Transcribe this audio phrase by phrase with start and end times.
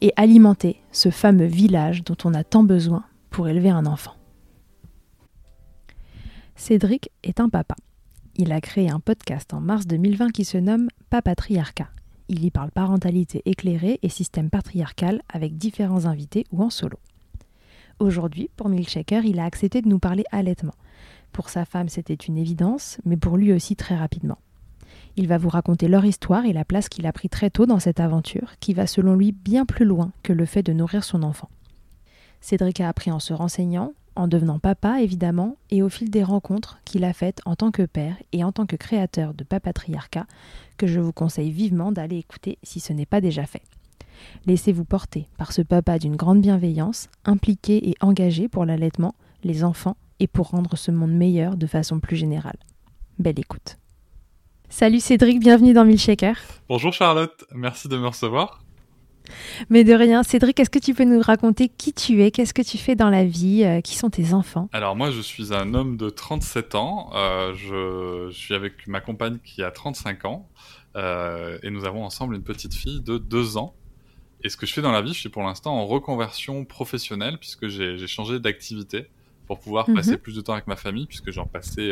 [0.00, 4.14] et alimenter ce fameux village dont on a tant besoin pour élever un enfant.
[6.54, 7.76] Cédric est un papa.
[8.36, 11.88] Il a créé un podcast en mars 2020 qui se nomme Papatriarcat.
[12.28, 16.98] Il y parle parentalité éclairée et système patriarcal avec différents invités ou en solo.
[17.98, 20.74] Aujourd'hui, pour Milkshaker, il a accepté de nous parler allaitement.
[21.32, 24.38] Pour sa femme, c'était une évidence, mais pour lui aussi très rapidement.
[25.16, 27.80] Il va vous raconter leur histoire et la place qu'il a pris très tôt dans
[27.80, 31.22] cette aventure, qui va selon lui bien plus loin que le fait de nourrir son
[31.22, 31.48] enfant.
[32.42, 36.78] Cédric a appris en se renseignant, en devenant papa évidemment, et au fil des rencontres
[36.84, 40.26] qu'il a faites en tant que père et en tant que créateur de Papatriarcat,
[40.76, 43.62] que je vous conseille vivement d'aller écouter si ce n'est pas déjà fait.
[44.44, 49.96] Laissez-vous porter par ce papa d'une grande bienveillance, impliqué et engagé pour l'allaitement, les enfants
[50.20, 52.58] et pour rendre ce monde meilleur de façon plus générale.
[53.18, 53.78] Belle écoute.
[54.68, 56.36] Salut Cédric, bienvenue dans Milkshaker.
[56.68, 58.62] Bonjour Charlotte, merci de me recevoir.
[59.70, 62.62] Mais de rien, Cédric, est-ce que tu peux nous raconter qui tu es, qu'est-ce que
[62.62, 64.68] tu fais dans la vie, euh, qui sont tes enfants?
[64.72, 69.38] Alors moi je suis un homme de 37 ans, euh, je, suis avec ma compagne
[69.44, 70.48] qui a 35 ans
[70.96, 73.74] euh, et nous avons ensemble une petite fille de 2 ans.
[74.44, 77.38] Et ce que je fais dans la vie, je suis pour l'instant en reconversion professionnelle
[77.38, 79.06] puisque j'ai changé d'activité
[79.46, 80.18] pour pouvoir passer Mhm.
[80.18, 81.90] plus de temps avec ma famille puisque j'en passais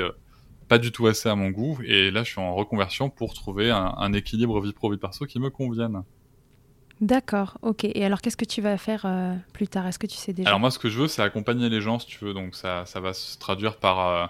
[0.68, 3.70] pas du tout assez à mon goût et là je suis en reconversion pour trouver
[3.70, 6.02] un, un équilibre vie pro vie perso qui me convienne.
[7.00, 7.84] D'accord, ok.
[7.84, 9.86] Et alors qu'est-ce que tu vas faire euh, plus tard?
[9.86, 10.48] Est-ce que tu sais déjà?
[10.48, 12.34] Alors moi, ce que je veux, c'est accompagner les gens, si tu veux.
[12.34, 14.26] Donc ça, ça va se traduire par euh,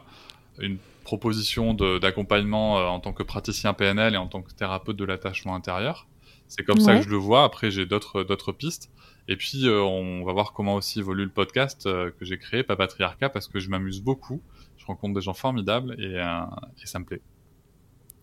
[0.59, 5.05] une proposition d'accompagnement euh, en tant que praticien PNL et en tant que thérapeute de
[5.05, 6.07] l'attachement intérieur.
[6.49, 7.45] C'est comme ça que je le vois.
[7.45, 8.91] Après, j'ai d'autres pistes.
[9.29, 13.49] Et puis, on va voir comment aussi évolue le podcast que j'ai créé, Papatriarcat, parce
[13.49, 14.43] que je m'amuse beaucoup.
[14.85, 16.41] Je rencontre des gens formidables et, euh,
[16.83, 17.23] et ça me plaît.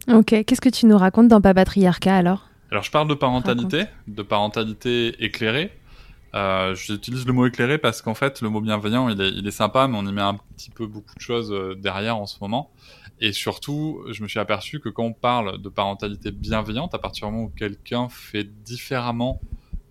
[0.08, 2.50] Ok, qu'est-ce que tu nous racontes dans Papatriarcat alors?
[2.70, 5.72] Alors, je parle de parentalité, de parentalité éclairée.
[6.36, 9.52] Euh, J'utilise le mot éclairé parce qu'en fait, le mot bienveillant, il est, il est
[9.52, 12.38] sympa, mais on y met un petit peu beaucoup de choses euh, derrière en ce
[12.40, 12.72] moment.
[13.20, 17.28] Et surtout, je me suis aperçu que quand on parle de parentalité bienveillante, à partir
[17.28, 19.42] du moment où quelqu'un fait différemment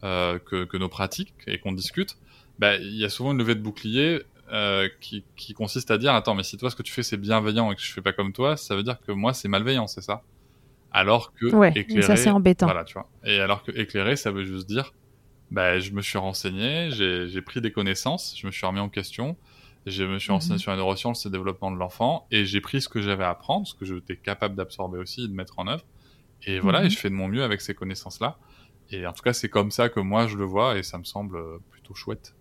[0.03, 2.17] euh, que, que nos pratiques et qu'on discute,
[2.59, 6.15] bah, il y a souvent une levée de bouclier euh, qui, qui consiste à dire
[6.15, 8.12] attends, mais si toi ce que tu fais c'est bienveillant et que je fais pas
[8.12, 10.25] comme toi, ça veut dire que moi c'est malveillant, c'est ça?
[10.91, 11.72] Alors que Ouais,
[12.03, 12.66] ça c'est embêtant.
[12.66, 13.10] voilà, tu vois.
[13.25, 14.92] Et alors que éclairé, ça veut juste dire,
[15.51, 19.39] bah, je me suis renseigné, j'ai pris des connaissances, je me suis remis en question,
[19.86, 20.60] je me suis renseigné Mhm.
[20.60, 23.30] sur la neuroscience et le développement de l'enfant, et j'ai pris ce que j'avais à
[23.30, 25.84] apprendre, ce que j'étais capable d'absorber aussi et de mettre en œuvre.
[26.45, 26.86] Et voilà, Mhm.
[26.86, 28.39] et je fais de mon mieux avec ces connaissances-là.
[28.91, 31.04] Et en tout cas, c'est comme ça que moi je le vois, et ça me
[31.04, 32.34] semble euh, plutôt chouette.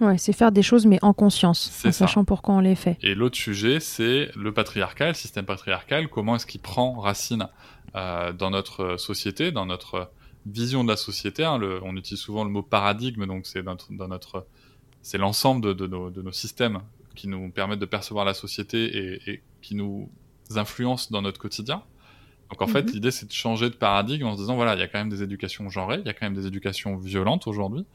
[0.00, 1.92] Ouais, c'est faire des choses mais en conscience, en ça.
[1.92, 2.96] sachant pourquoi on les fait.
[3.02, 7.46] Et l'autre sujet, c'est le patriarcat, le système patriarcal, comment est-ce qu'il prend racine
[7.94, 10.10] euh, dans notre société, dans notre
[10.46, 11.44] vision de la société.
[11.44, 11.58] hein.
[11.58, 14.46] Le- on utilise souvent le mot paradigme, donc c'est dans notre,
[15.00, 16.80] c'est l'ensemble de, de nos, de nos systèmes
[17.14, 20.10] qui nous permettent de percevoir la société et, et qui nous
[20.56, 21.82] influencent dans notre quotidien.
[22.50, 22.92] Donc en fait, Mhm.
[22.94, 25.08] l'idée c'est de changer de paradigme en se disant voilà, il y a quand même
[25.08, 27.86] des éducations genrées, il y a quand même des éducations violentes aujourd'hui.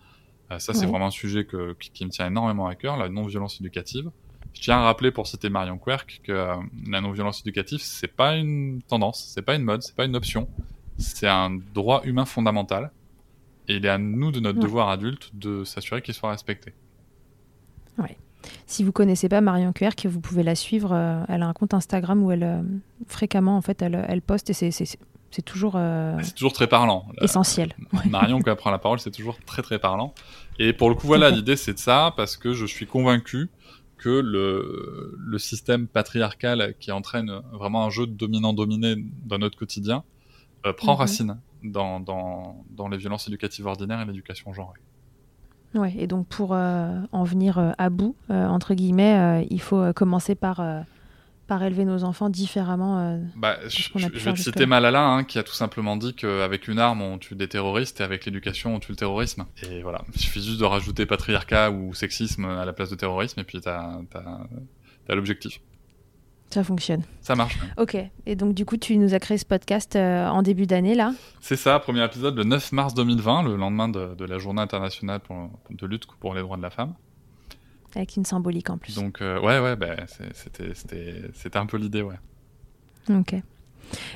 [0.51, 0.87] Euh, ça, c'est Ouais.
[0.91, 4.09] vraiment un sujet que, qui, qui me tient énormément à cœur, la non-violence éducative.
[4.53, 6.55] Je tiens à rappeler, pour citer Marion Querc, que euh,
[6.87, 10.47] la non-violence éducative, c'est pas une tendance, c'est pas une mode, c'est pas une option,
[10.97, 12.91] c'est un droit humain fondamental.
[13.67, 14.63] Et il est à nous, de notre Ouais.
[14.63, 16.73] devoir adulte, de s'assurer qu'il soit respecté.
[18.65, 20.93] Si vous connaissez pas Marion Querc, vous pouvez la suivre.
[20.93, 22.61] euh, elle a un compte Instagram où elle euh,
[23.07, 24.97] fréquemment en fait elle, elle poste et c'est-
[25.31, 27.05] c'est c'est toujours euh, C'est toujours très parlant.
[27.21, 27.73] Essentiel.
[28.09, 30.13] Marion, quand elle prend la parole, c'est toujours très très parlant.
[30.57, 33.49] Et pour le coup, voilà, l'idée c'est de ça, parce que je suis convaincu
[33.97, 38.95] que le, le système patriarcal qui entraîne vraiment un jeu de dominant-dominé
[39.25, 40.03] dans notre quotidien
[40.65, 40.99] euh, prend Mhm.
[40.99, 44.79] racine dans, dans, dans les violences éducatives ordinaires et l'éducation genrée.
[45.75, 50.61] Ouais, et donc pour euh, en venir à bout, entre guillemets, il faut commencer par,
[51.49, 52.99] par élever nos enfants différemment.
[52.99, 53.17] euh.
[53.35, 56.79] Bah, je, je- vais te citer Malala, hein, qui a tout simplement dit qu'avec une
[56.79, 59.45] arme, on tue des terroristes et avec l'éducation, on tue le terrorisme.
[59.69, 63.39] Et voilà, il suffit juste de rajouter patriarcat ou sexisme à la place de terrorisme,
[63.41, 65.59] et puis t'as as, l'objectif.
[66.51, 67.03] Ça fonctionne.
[67.21, 67.57] Ça marche.
[67.77, 70.95] Ok, et donc du coup, tu nous as créé ce podcast euh, en début d'année
[70.95, 71.13] là.
[71.41, 75.19] C'est ça, premier épisode le 9 mars 2020, le lendemain de, de la journée internationale
[75.19, 76.93] pour- de lutte pour les droits de la femme.
[77.95, 78.95] Avec une symbolique en plus.
[78.95, 82.15] Donc, euh, ouais, ouais, bah, c'était un peu l'idée, ouais.
[83.09, 83.35] Ok.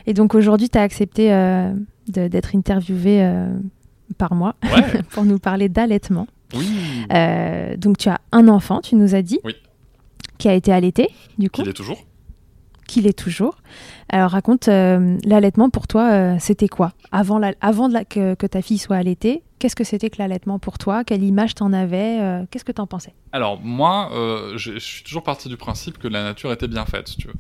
[0.05, 1.73] Et donc aujourd'hui, tu as accepté euh,
[2.07, 3.51] d'être interviewé euh,
[4.19, 6.27] par moi Ouais, pour nous parler d'allaitement.
[6.53, 6.67] oui.
[7.77, 9.55] Donc tu as un enfant, tu nous as dit, Oui.
[10.37, 11.09] qui a été allaité,
[11.39, 11.97] du coup, Qu'il est toujours.
[12.93, 13.55] Qu'il est toujours.
[14.09, 16.93] Alors raconte, euh, l'allaitement pour toi, euh, c'était quoi?
[17.11, 20.17] Avant, la- avant de la- que, que ta fille soit allaitée, qu'est-ce que c'était que
[20.19, 21.03] l'allaitement pour toi?
[21.03, 23.13] Quelle image t'en avais Euh, Qu'est-ce que t'en pensais?
[23.31, 24.09] Alors, moi,
[24.55, 27.35] je suis toujours parti du principe que la nature était bien faite, si tu veux.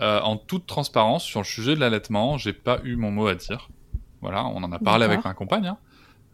[0.00, 3.68] En toute transparence, sur le sujet de l'allaitement, j'ai pas eu mon mot à dire.
[4.22, 5.66] Voilà, on en a parlé avec ma compagne.
[5.66, 5.76] hein.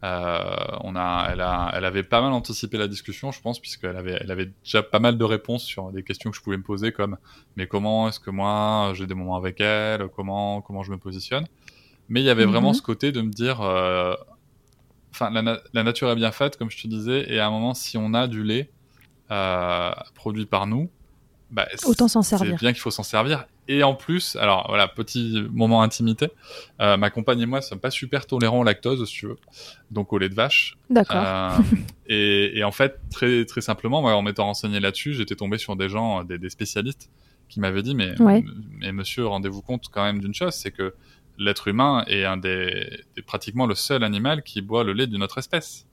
[0.07, 3.97] Euh, on a, elle, a, elle avait pas mal anticipé la discussion, je pense, puisqu'elle
[3.97, 6.63] avait, elle avait déjà pas mal de réponses sur des questions que je pouvais me
[6.63, 7.17] poser, comme
[7.55, 11.45] mais comment est-ce que moi j'ai des moments avec elle, comment comment je me positionne.
[12.09, 12.51] Mais il y avait Mhm.
[12.51, 14.13] vraiment ce côté de me dire, euh,
[15.11, 17.49] enfin la, na- la nature est bien faite, comme je te disais, et à un
[17.51, 18.69] moment, si on a du lait
[19.31, 20.89] euh, produit par nous,
[21.51, 22.57] bah, Autant s'en c'est servir.
[22.59, 23.45] bien qu'il faut s'en servir.
[23.69, 26.29] Et en plus, alors voilà, petit moment intimité,
[26.79, 29.37] euh, ma compagne et moi ne sommes pas super tolérants au lactose, si tu veux,
[29.91, 30.77] donc au lait de vache.
[30.89, 31.23] D'accord.
[31.25, 31.49] Euh,
[32.07, 35.75] et, et en fait, très très simplement, moi, en m'étant renseigné là-dessus, j'étais tombé sur
[35.75, 37.09] des gens, des, des spécialistes,
[37.49, 38.43] qui m'avaient dit, mais, Ouais.
[38.79, 40.93] mais monsieur, rendez-vous compte quand même d'une chose, c'est que
[41.37, 45.23] l'être humain est un des, est pratiquement le seul animal qui boit le lait d'une
[45.23, 45.85] autre espèce.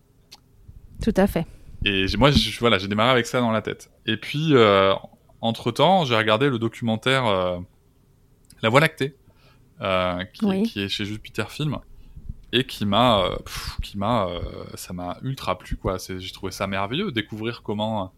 [1.02, 1.46] Tout à fait.
[1.84, 3.90] Et moi, je- voilà, j'ai démarré avec ça dans la tête.
[4.06, 4.94] Et puis, euh,
[5.44, 7.58] entre temps, j'ai regardé le documentaire euh,
[8.62, 9.14] La Voie lactée,
[9.82, 10.62] euh, qui, Oui.
[10.64, 11.78] qui est chez Jupiter Film,
[12.52, 13.36] et qui m'a, euh,
[13.82, 14.28] qui m'a,
[14.74, 15.96] ça m'a ultra plu quoi.
[15.98, 18.12] J'ai trouvé ça merveilleux, découvrir comment,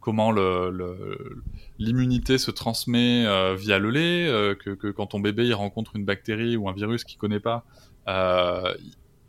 [0.00, 1.42] comment le, le-
[1.78, 5.94] l'immunité se transmet euh, via le lait, euh, que, que quand ton bébé il rencontre
[5.94, 7.64] une bactérie ou un virus qu'il connaît pas,
[8.08, 8.74] euh,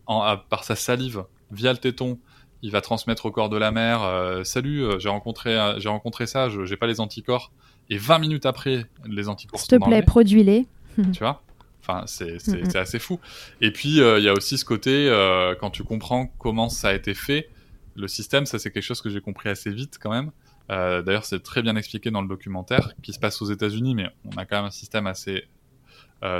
[0.07, 2.19] en- à- par sa salive via le téton,
[2.61, 5.89] il va transmettre au corps de la mère euh, salut euh, j'ai rencontré euh, j'ai
[5.89, 7.51] rencontré ça je- j'ai pas les anticorps
[7.89, 10.65] et 20 minutes après les anticorps S'il te plaît, produis-les.
[11.13, 11.41] tu vois?
[11.81, 12.37] Enfin c'est
[12.75, 13.19] assez fou.
[13.61, 16.89] Et puis euh, il y a aussi ce côté euh, quand tu comprends comment ça
[16.89, 17.49] a été fait
[17.95, 20.31] le système ça c'est quelque chose que j'ai compris assez vite quand même.
[20.69, 24.07] Euh, d'ailleurs c'est très bien expliqué dans le documentaire qui se passe aux États-Unis mais
[24.25, 25.45] on a quand même un système assez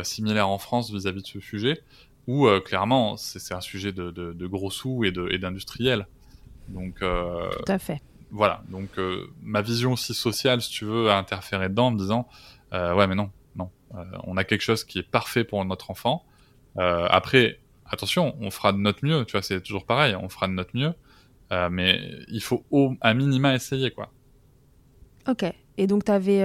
[0.04, 1.80] similaire en France vis-à-vis de ce sujet
[2.28, 6.08] où euh, clairement c'est un sujet de, de, de gros sous et de- et d'industriels
[6.68, 8.02] donc euh, Tout à fait.
[8.32, 11.98] voilà, donc euh, ma vision aussi sociale, si tu veux, a interféré dedans en me
[11.98, 12.28] disant
[12.74, 13.70] ouais mais non, non,
[14.26, 16.26] on a quelque chose qui est parfait pour notre enfant.
[16.78, 20.54] Après, attention, on fera de notre mieux, tu vois, c'est toujours pareil, on fera de
[20.54, 20.94] notre mieux,
[21.54, 24.12] euh, mais il faut au à minima essayer quoi.
[25.28, 25.46] Ok.
[25.78, 26.42] Et donc, tu avais.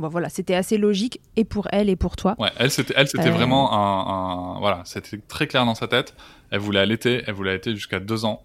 [0.00, 2.34] Bon, voilà, c'était assez logique, et pour elle, et pour toi.
[2.38, 3.32] Ouais, elle c'était, elle c'était Euh.
[3.32, 6.14] vraiment un, un- voilà, c'était très clair dans sa tête.
[6.50, 8.42] Elle voulait allaiter, elle voulait allaiter jusqu'à deux ans,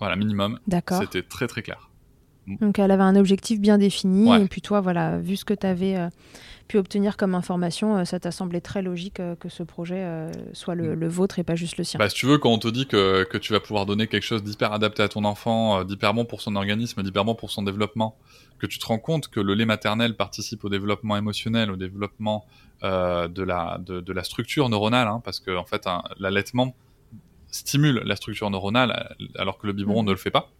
[0.00, 0.58] voilà minimum.
[0.66, 1.00] D'accord.
[1.00, 1.88] C'était très très clair.
[2.60, 4.42] Donc, elle avait un objectif bien défini, Ouais.
[4.42, 5.96] et puis toi, voilà, vu ce que tu avais
[6.68, 10.30] pu obtenir comme information, euh, ça t'a semblé très logique euh, que ce projet euh,
[10.52, 11.00] soit le, Mm.
[11.00, 11.98] le vôtre et pas juste le sien.
[11.98, 14.22] Bah, si tu veux, quand on te dit que, que tu vas pouvoir donner quelque
[14.22, 17.62] chose d'hyper adapté à ton enfant, d'hyper bon pour son organisme, d'hyper bon pour son
[17.62, 18.16] développement,
[18.58, 22.44] que tu te rends compte que le lait maternel participe au développement émotionnel, au développement
[22.84, 25.86] euh, de, la, de, de la structure neuronale, hein, parce que en fait,
[26.18, 26.74] l'allaitement
[27.50, 30.06] stimule la structure neuronale, alors que le biberon Mhm.
[30.08, 30.50] ne le fait pas.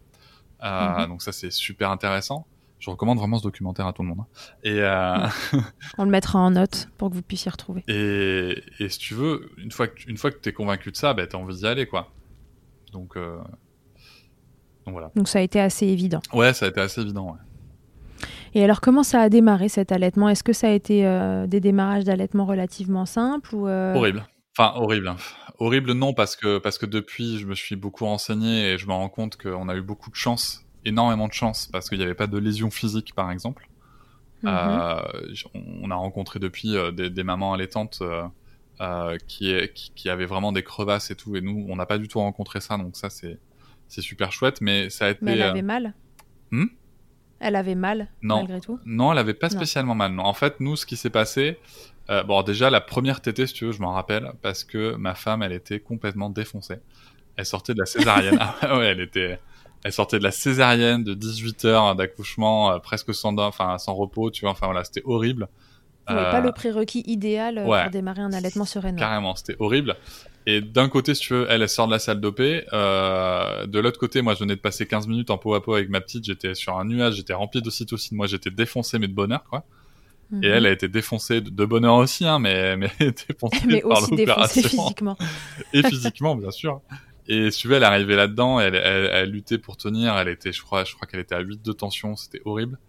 [0.63, 1.07] Euh, Mhm.
[1.09, 2.45] Donc ça, c'est super intéressant.
[2.79, 4.19] Je recommande vraiment ce documentaire à tout le monde.
[4.21, 4.27] hein.
[4.63, 5.27] Et, euh,
[5.97, 7.83] On le mettra en note pour que vous puissiez retrouver.
[7.87, 11.13] et, et si tu veux, une fois que, une fois que t'es convaincu de ça,
[11.13, 12.13] bah, t'as envie d'y aller, quoi.
[12.93, 13.37] Donc, euh,
[14.85, 15.11] donc voilà.
[15.15, 16.21] Donc ça a été assez évident.
[16.33, 18.27] Ouais, ça a été assez évident, ouais.
[18.55, 20.27] Et alors comment ça a démarré cet allaitement?
[20.29, 24.25] Est-ce que ça a été euh, des démarrages d'allaitement relativement simples ou euh, Horrible.
[24.57, 25.07] Enfin, horrible.
[25.09, 25.17] hein.
[25.59, 28.93] Horrible, non, parce que, parce que depuis, je me suis beaucoup renseigné et je me
[28.93, 32.13] rends compte qu'on a eu beaucoup de chance, énormément de chance, parce qu'il n'y avait
[32.15, 33.67] pas de lésions physiques, par exemple.
[34.43, 34.49] Mhm.
[34.53, 35.01] Euh,
[35.83, 40.51] on a rencontré depuis euh, des, des mamans allaitantes euh, qui, qui, qui avaient vraiment
[40.51, 43.09] des crevasses et tout, et nous, on n'a pas du tout rencontré ça, donc ça,
[43.09, 43.37] c'est
[43.89, 45.19] c'est super chouette, mais ça a été...
[45.25, 45.93] Mais elle avait mal
[46.51, 46.67] Hmm
[47.39, 48.37] Elle avait mal Non.
[48.37, 49.57] malgré tout Non, elle avait pas Non.
[49.57, 50.13] spécialement mal.
[50.13, 50.25] Non.
[50.25, 51.57] En fait, nous, ce qui s'est passé,
[52.11, 55.15] euh, bon, déjà la première tétée, si tu veux, je m'en rappelle, parce que ma
[55.15, 56.77] femme, elle était complètement défoncée.
[57.35, 58.37] Elle sortait de la césarienne.
[58.61, 59.39] ah ouais, elle était,
[59.83, 64.29] elle sortait de la césarienne de 18 heures d'accouchement, euh, presque sans, enfin, sans repos,
[64.31, 64.51] tu vois.
[64.51, 65.47] Enfin voilà, c'était horrible.
[66.09, 67.83] Ouais, Euh, Pas le prérequis idéal euh, ouais.
[67.83, 68.99] pour démarrer un allaitement sereinement.
[68.99, 69.95] Carrément, c'était horrible.
[70.47, 72.39] Et d'un côté, si tu veux, elle, elle sort de la salle d'OP.
[72.41, 75.75] Euh, de l'autre côté, moi, je venais de passer 15 minutes en peau à peau
[75.75, 76.25] avec ma petite.
[76.25, 78.17] J'étais sur un nuage, j'étais rempli d'ocytocine.
[78.17, 79.63] Moi, j'étais défoncé, mais de bonheur, quoi.
[80.31, 80.43] Mhm.
[80.43, 84.01] Et elle a été défoncée de, de bonheur aussi, hein, mais, mais défoncée Mais par
[84.01, 85.17] aussi défoncée physiquement.
[85.73, 86.81] Et physiquement, bien sûr.
[87.31, 90.51] Et si tu veux, elle arrivée là-dedans, elle, elle, elle luttait pour tenir, elle était,
[90.51, 92.79] je crois, je crois qu'elle était à 8 de tension, c'était horrible.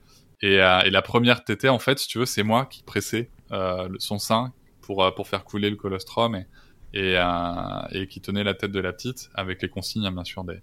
[0.40, 3.28] Et, euh, et la première tétée, en fait, si tu veux, c'est moi qui pressais
[3.52, 6.46] euh, son sein pour, euh, pour faire couler le colostrum et,
[6.94, 10.24] et, euh, et qui tenait la tête de la petite, avec les consignes, hein, bien
[10.24, 10.62] sûr, des,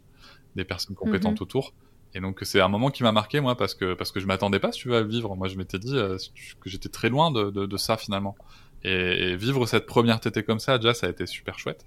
[0.56, 1.74] des personnes compétentes autour.
[2.16, 4.60] Et donc c'est un moment qui m'a marqué moi parce que parce que je m'attendais
[4.60, 5.36] pas si tu veux à le vivre.
[5.36, 8.38] Moi je m'étais dit que j'étais très loin de, de, de ça finalement.
[8.84, 8.92] Et,
[9.32, 11.86] et vivre cette première tétée comme ça déjà ça a été super chouette.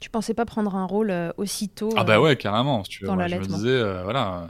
[0.00, 2.82] Tu pensais pas prendre un rôle euh, aussitôt Ah bah euh, ouais carrément.
[2.84, 4.48] Si tu veux, dans moi, je me disais euh, voilà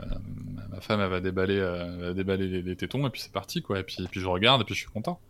[0.70, 3.60] ma femme elle va déballer elle va déballer les, les tétons et puis c'est parti
[3.60, 3.80] quoi.
[3.80, 5.20] Et puis et puis je regarde et puis je suis content.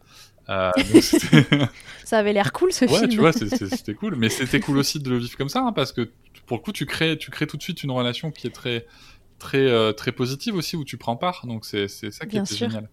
[0.48, 0.70] Euh,
[2.04, 3.08] Ça avait l'air cool ce ouais, film.
[3.08, 4.16] tu vois, c'était cool.
[4.16, 6.10] Mais c'était cool aussi de le vivre comme ça, hein, parce que
[6.46, 8.86] pour le coup, tu crées, tu crées tout de suite une relation qui est très,
[9.38, 11.46] très, euh, très positive aussi, où tu prends part.
[11.46, 12.68] Donc c'est c'est ça qui Bien était sûr.
[12.68, 12.88] génial.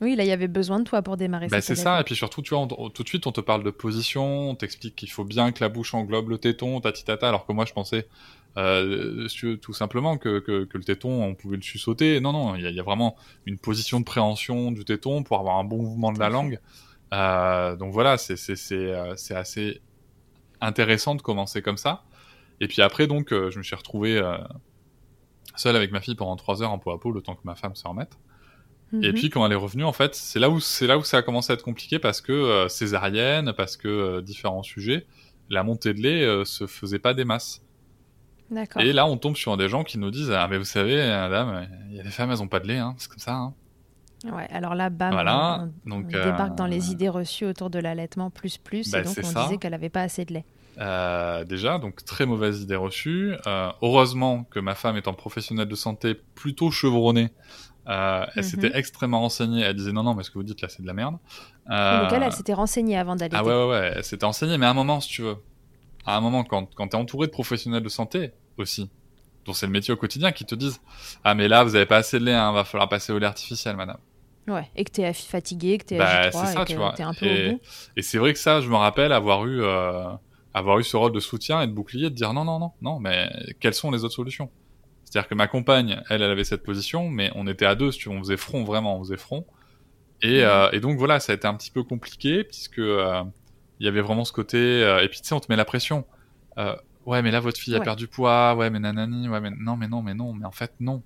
[0.00, 2.00] Oui, là il y avait besoin de toi pour démarrer Bah, c'est ça.
[2.00, 4.50] Et puis surtout, tu vois, on- on- tout de suite, on te parle de position,
[4.50, 7.52] on t'explique qu'il faut bien que la bouche englobe le téton, tati tata, alors que
[7.52, 8.08] moi, je pensais
[8.56, 9.28] euh,
[9.62, 12.20] tout simplement que, que, que le téton, on pouvait le sussauter.
[12.20, 13.16] Non, non, il y, a- il y a vraiment
[13.46, 16.58] une position de préhension du téton pour avoir un bon mouvement de la langue.
[17.12, 18.34] Euh, donc voilà, c'est
[18.72, 19.80] euh, c'est assez
[20.60, 22.04] intéressant de commencer comme ça.
[22.60, 24.36] Et puis après, donc, je me suis retrouvé euh,
[25.56, 27.54] seul avec ma fille pendant trois heures en peau à peau, le temps que ma
[27.54, 28.12] femme se remette.
[29.02, 29.14] Et Mhm.
[29.14, 31.22] puis quand elle est revenue, en fait, c'est là où c'est là où ça a
[31.22, 35.06] commencé à être compliqué parce que euh, césarienne, parce que euh, différents sujets,
[35.48, 37.62] la montée de lait euh, se faisait pas des masses.
[38.50, 38.82] D'accord.
[38.82, 41.68] Et là, on tombe sur des gens qui nous disent ah mais vous savez, madame,
[41.90, 43.34] il y a des femmes elles ont pas de lait, hein, c'est comme ça.
[43.34, 43.54] Hein.
[44.24, 47.70] Ouais, alors là, bam, Voilà, on, on donc, débarque dans euh, les idées reçues autour
[47.70, 49.44] de l'allaitement plus plus, Bah, et donc on ça.
[49.44, 50.44] disait qu'elle avait pas assez de lait.
[50.78, 53.34] Euh, déjà, donc très mauvaise idée reçue.
[53.46, 57.30] Euh, heureusement que ma femme étant professionnelle de santé plutôt chevronnée,
[57.88, 58.48] euh, elle Mhm.
[58.48, 59.62] s'était extrêmement renseignée.
[59.62, 61.16] Elle disait non non, mais ce que vous dites là c'est de la merde.
[61.70, 63.36] Euh, Donc elle, elle s'était renseignée avant d'allaiter.
[63.36, 65.36] Ah ouais, ouais, ouais, elle s'était enseignée, mais à un moment, si tu veux.
[66.06, 68.90] À un moment, quand, quand t'es entouré de professionnels de santé aussi,
[69.44, 70.80] dont c'est le métier au quotidien, qui te disent
[71.24, 73.26] Ah, mais là, vous avez pas assez de lait, hein, va falloir passer au lait
[73.26, 73.98] artificiel, madame.
[74.48, 76.96] Ouais, et que t'es fatigué, que t'es Bah, à c'est J3 ça, et tu que
[76.96, 77.60] t'es un peu Et, au bout.
[77.96, 80.08] et c'est vrai que ça, je me rappelle avoir eu, euh,
[80.54, 82.98] avoir eu ce rôle de soutien et de bouclier, de dire non, non, non, non,
[83.00, 83.30] mais
[83.60, 84.50] quelles sont les autres solutions?
[85.04, 87.98] C'est-à-dire que ma compagne, elle, elle avait cette position, mais on était à deux, si
[88.00, 89.44] tu veux, on faisait front, vraiment, on faisait front.
[90.22, 90.44] Et, Mhm.
[90.48, 93.22] euh, et donc voilà, ça a été un petit peu compliqué, puisque euh,
[93.80, 94.58] il y avait vraiment ce côté.
[94.58, 96.04] euh, et puis tu sais, on te met la pression.
[96.58, 96.76] Euh,
[97.06, 99.88] ouais, mais là, votre fille a perdu poids, ouais, mais nanani, ouais, mais non, mais
[99.88, 101.02] non, mais non, mais en fait, non.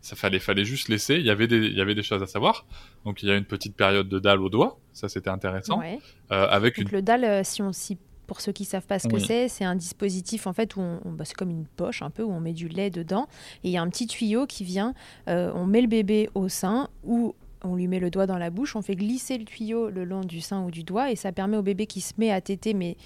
[0.00, 1.16] Ça fallait, fallait juste laisser.
[1.16, 2.66] Il y avait des, il y avait des choses à savoir.
[3.04, 5.80] Donc il y a une petite période de dalle au doigt, ça c'était intéressant.
[5.80, 5.98] Ouais.
[6.30, 9.00] Euh, avec Donc une le DAL, euh, si on s'y- pour ceux qui savent pas
[9.00, 9.24] ce que Oui.
[9.26, 12.10] c'est, c'est un dispositif en fait où on, on- bah, c'est comme une poche un
[12.10, 13.26] peu où on met du lait dedans
[13.64, 14.94] et il y a un petit tuyau qui vient.
[15.28, 18.50] euh, on met le bébé au sein ou on lui met le doigt dans la
[18.50, 21.32] bouche, on fait glisser le tuyau le long du sein ou du doigt et ça
[21.32, 22.96] permet au bébé qui se met à téter mais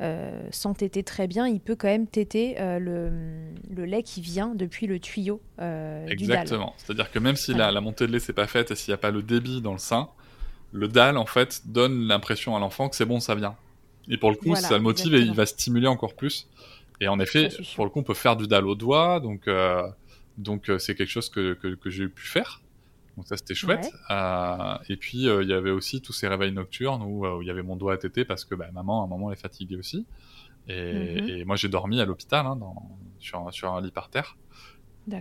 [0.00, 3.12] euh, sans téter très bien, il peut quand même téter euh, le,
[3.70, 6.06] le lait qui vient depuis le tuyau euh.
[6.08, 6.72] Exactement.
[6.78, 8.94] C'est-à-dire que même si la, la montée de lait c'est pas faite et s'il n'y
[8.94, 10.08] a pas le débit dans le sein,
[10.72, 13.56] le dalle en fait donne l'impression à l'enfant que c'est bon, ça vient.
[14.10, 16.48] Et pour le coup, Voilà, ça le motive et il va stimuler encore plus.
[17.00, 19.48] Et en effet, Ça, pour le coup, on peut faire du dalle au doigt, donc
[19.48, 19.82] euh,
[20.36, 22.60] donc euh, c'est quelque chose que, que, que j'ai pu faire.
[23.16, 23.84] Donc ça c'était chouette.
[23.84, 23.90] Ouais.
[24.16, 27.50] Euh, et puis euh, il y avait aussi tous ces réveils nocturnes où, il y
[27.50, 29.76] avait mon doigt à téter parce que bah, maman à un moment elle est fatiguée
[29.76, 30.06] aussi.
[30.68, 31.28] Et, Mhm.
[31.28, 32.58] et moi j'ai dormi à l'hôpital hein,
[33.18, 34.36] sur, un- sur un lit par terre.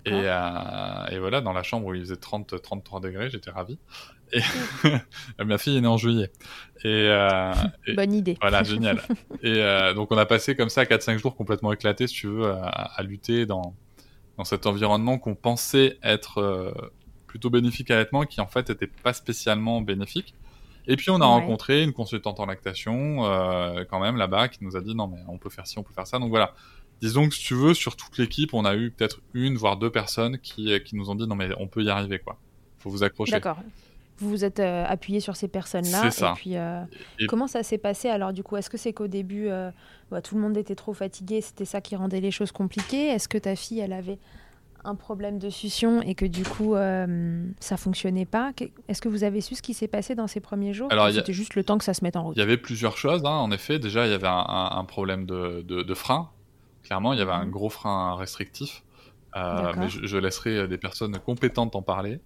[0.06, 3.80] Et, et, voilà, dans la chambre où il faisait 30, 33 degrés, j'étais ravi.
[4.32, 4.42] Et
[5.44, 6.32] ma fille est née en juillet.
[6.84, 7.52] Et, euh,
[7.96, 8.38] Bonne idée.
[8.42, 9.02] Voilà, génial.
[9.44, 12.52] et euh, donc on a passé comme ça 4-5 jours complètement éclatés, si tu veux,
[12.52, 13.76] à, à lutter dans,
[14.38, 16.72] dans cet environnement qu'on pensait être euh,
[17.28, 20.34] plutôt bénéfique à l'allaitement, qui en fait n'était pas spécialement bénéfique.
[20.88, 21.26] Et puis on a Ouais.
[21.26, 23.18] rencontré une consultante en lactation,
[23.90, 25.94] quand même là-bas, qui nous a dit non mais on peut faire ci, on peut
[25.94, 26.18] faire ça.
[26.20, 26.54] Donc voilà.
[27.02, 29.92] Disons que si tu veux, sur toute l'équipe, on a eu peut-être une voire deux
[29.92, 32.38] personnes qui, qui nous ont dit non mais on peut y arriver quoi.
[32.80, 33.34] Faut vous accrocher.
[33.34, 33.58] D'accord.
[34.20, 36.02] Vous vous êtes euh, appuyé sur ces personnes-là.
[36.04, 36.32] C'est ça.
[36.32, 36.82] Et puis, euh,
[37.20, 38.58] Et- comment ça s'est passé alors du coup?
[38.58, 39.72] Est-ce que c'est qu'au début, euh,
[40.12, 43.08] bah, tout le monde était trop fatigué, c'était ça qui rendait les choses compliquées?
[43.08, 44.20] Est-ce que ta fille, elle avait
[44.86, 46.76] un problème de succion et que du coup,
[47.60, 48.52] ça fonctionnait pas?
[48.88, 50.88] Est-ce que vous avez su ce qui s'est passé dans ces premiers jours?
[50.92, 52.36] Alors, a- C'était juste le temps que ça se mette en route?
[52.38, 53.78] Il y avait plusieurs choses, hein, en effet.
[53.80, 56.30] Déjà, il y avait un, un- un problème de, de, de frein.
[56.84, 57.52] Clairement, il y avait un Mhm.
[57.52, 58.84] gros frein restrictif.
[59.36, 62.20] Mais je, je laisserai des personnes compétentes en parler.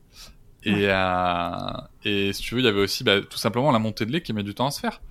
[0.65, 1.71] Et, euh,
[2.03, 4.21] et si tu veux, il y avait aussi bah, tout simplement la montée de lait
[4.21, 5.01] qui met du temps à se faire.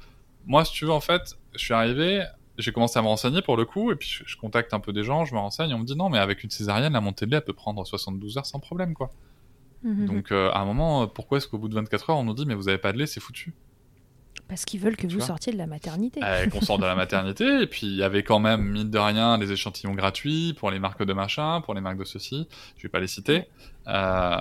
[0.46, 2.24] Moi, si tu veux, en fait, je suis arrivé,
[2.58, 4.92] j'ai commencé à me renseigner pour le coup, et puis je, je contacte un peu
[4.92, 7.26] des gens, je me renseigne, on me dit non, mais avec une césarienne, la montée
[7.26, 9.10] de lait, elle peut prendre 72 heures sans problème, quoi.
[9.82, 10.06] Mhm.
[10.06, 12.46] Donc, euh, à un moment, pourquoi est-ce qu'au bout de 24 heures, on nous dit,
[12.46, 13.54] mais vous avez pas de lait, c'est foutu?
[14.52, 16.20] Parce qu'ils veulent que Tu vous sortiez de la maternité.
[16.22, 18.98] euh, qu'on sort de la maternité, et puis il y avait quand même, mine de
[18.98, 22.82] rien, les échantillons gratuits pour les marques de machin, pour les marques de ceci, je
[22.82, 23.46] vais pas les citer,
[23.88, 24.36] euh,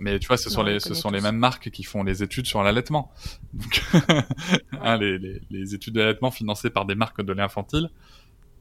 [0.00, 2.02] mais tu vois, ce Non, sont, on les ce sont les mêmes marques qui font
[2.02, 3.12] les études sur l'allaitement.
[3.52, 3.82] Donc,
[4.82, 7.88] hein, les, les, les études d'allaitement financées par des marques de lait infantile,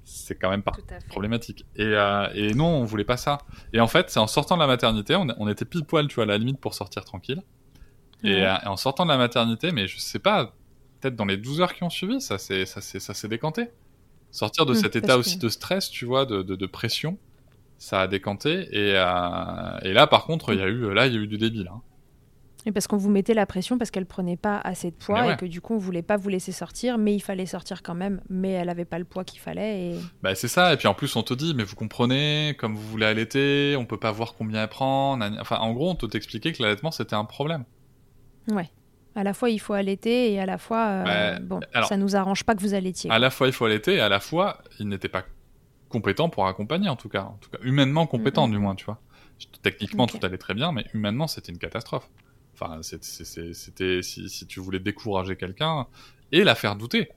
[0.04, 0.74] c'est quand même pas
[1.10, 1.66] problématique.
[1.76, 3.40] Et, euh, et non, on voulait pas ça.
[3.74, 6.16] Et en fait, c'est en sortant de la maternité, on, on était pile poil, tu
[6.16, 7.42] vois, à la limite pour sortir tranquille.
[8.24, 8.46] Et, Ouais.
[8.46, 10.54] euh, et en sortant de la maternité, mais je sais pas,
[11.02, 13.70] peut-être dans les 12 heures qui ont suivi, ça s'est, ça ça décanté.
[14.32, 17.20] Sortir de Hmm, cet état que- aussi de stress, tu vois, de, de, de pression,
[17.78, 18.68] ça a décanté.
[18.72, 21.28] Et, euh, et là, par contre, il y a eu, là, il y a eu
[21.28, 21.70] du débile.
[21.74, 21.82] Hein.
[22.66, 25.34] Et parce qu'on vous mettait la pression parce qu'elle prenait pas assez de poids ouais.
[25.34, 27.96] et que du coup on voulait pas vous laisser sortir, mais il fallait sortir quand
[27.96, 29.94] même, mais elle avait pas le poids qu'il fallait.
[29.94, 30.12] Et...
[30.22, 30.74] Bah, c'est ça.
[30.74, 33.86] Et puis en plus, on te dit, mais vous comprenez, comme vous voulez allaiter, on
[33.86, 35.20] peut pas voir combien elle prend.
[35.40, 37.66] Enfin, en gros, on te t'expliquait que l'allaitement, c'était un problème.
[38.52, 38.72] Ouais.
[39.16, 42.16] À la fois il faut allaiter et à la fois euh, bon, alors- ça nous
[42.16, 43.10] arrange pas que vous allaitiez.
[43.12, 45.24] À la fois, il faut allaiter, et à la fois, il n'était pas
[45.90, 47.24] compétent pour accompagner, en tout cas.
[47.24, 49.02] En tout cas, humainement compétent, du moins, tu vois.
[49.62, 52.10] Techniquement, tout allait très bien, mais humainement, c'était une catastrophe.
[52.54, 55.88] Enfin, c'était si, si tu voulais décourager quelqu'un
[56.32, 57.10] et la faire douter.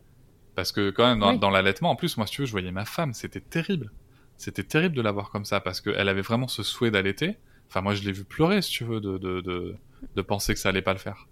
[0.57, 1.39] Parce que quand même, dans, Oui.
[1.39, 3.91] dans l'allaitement, en plus, moi, si tu veux, je voyais ma femme, c'était terrible.
[4.37, 7.37] C'était terrible de la voir comme ça, parce qu'elle avait vraiment ce souhait d'allaiter.
[7.69, 9.77] Enfin, moi, je l'ai vu pleurer, si tu veux, de, de, de,
[10.17, 11.27] de penser que ça allait pas le faire.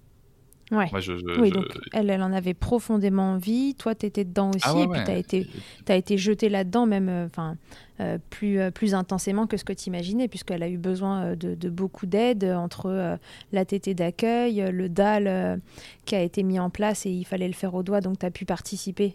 [0.73, 0.89] Ouais.
[0.91, 3.75] Moi, je, je- Oui, je- donc elle, elle en avait profondément envie.
[3.75, 5.05] Toi, tu étais dedans aussi, Ah ouais, et puis ouais.
[5.05, 5.47] tu as été,
[5.85, 7.57] t'as été jeté là-dedans, même euh, enfin
[8.01, 11.55] euh, plus, euh, plus intensément que ce que tu imaginais, puisqu'elle a eu besoin de,
[11.55, 13.19] de beaucoup d'aide entre
[13.53, 15.61] la tétée d'accueil, le DAL
[16.07, 18.27] qui a été mis en place et il fallait le faire au doigt, donc tu
[18.27, 19.15] as pu participer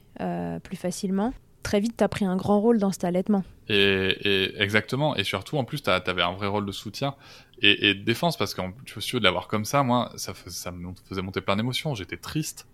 [0.64, 1.34] plus facilement.
[1.64, 3.44] Très vite, tu as pris un grand rôle dans cet allaitement.
[3.68, 3.76] Et,
[4.24, 7.16] et exactement, et surtout en plus, t'as- t'avais un vrai rôle de soutien
[7.62, 10.72] et, et de défense parce que tu vois, de l'avoir comme ça, moi, ça, ça
[10.72, 11.96] me faisait monter plein d'émotions.
[11.96, 12.68] J'étais triste,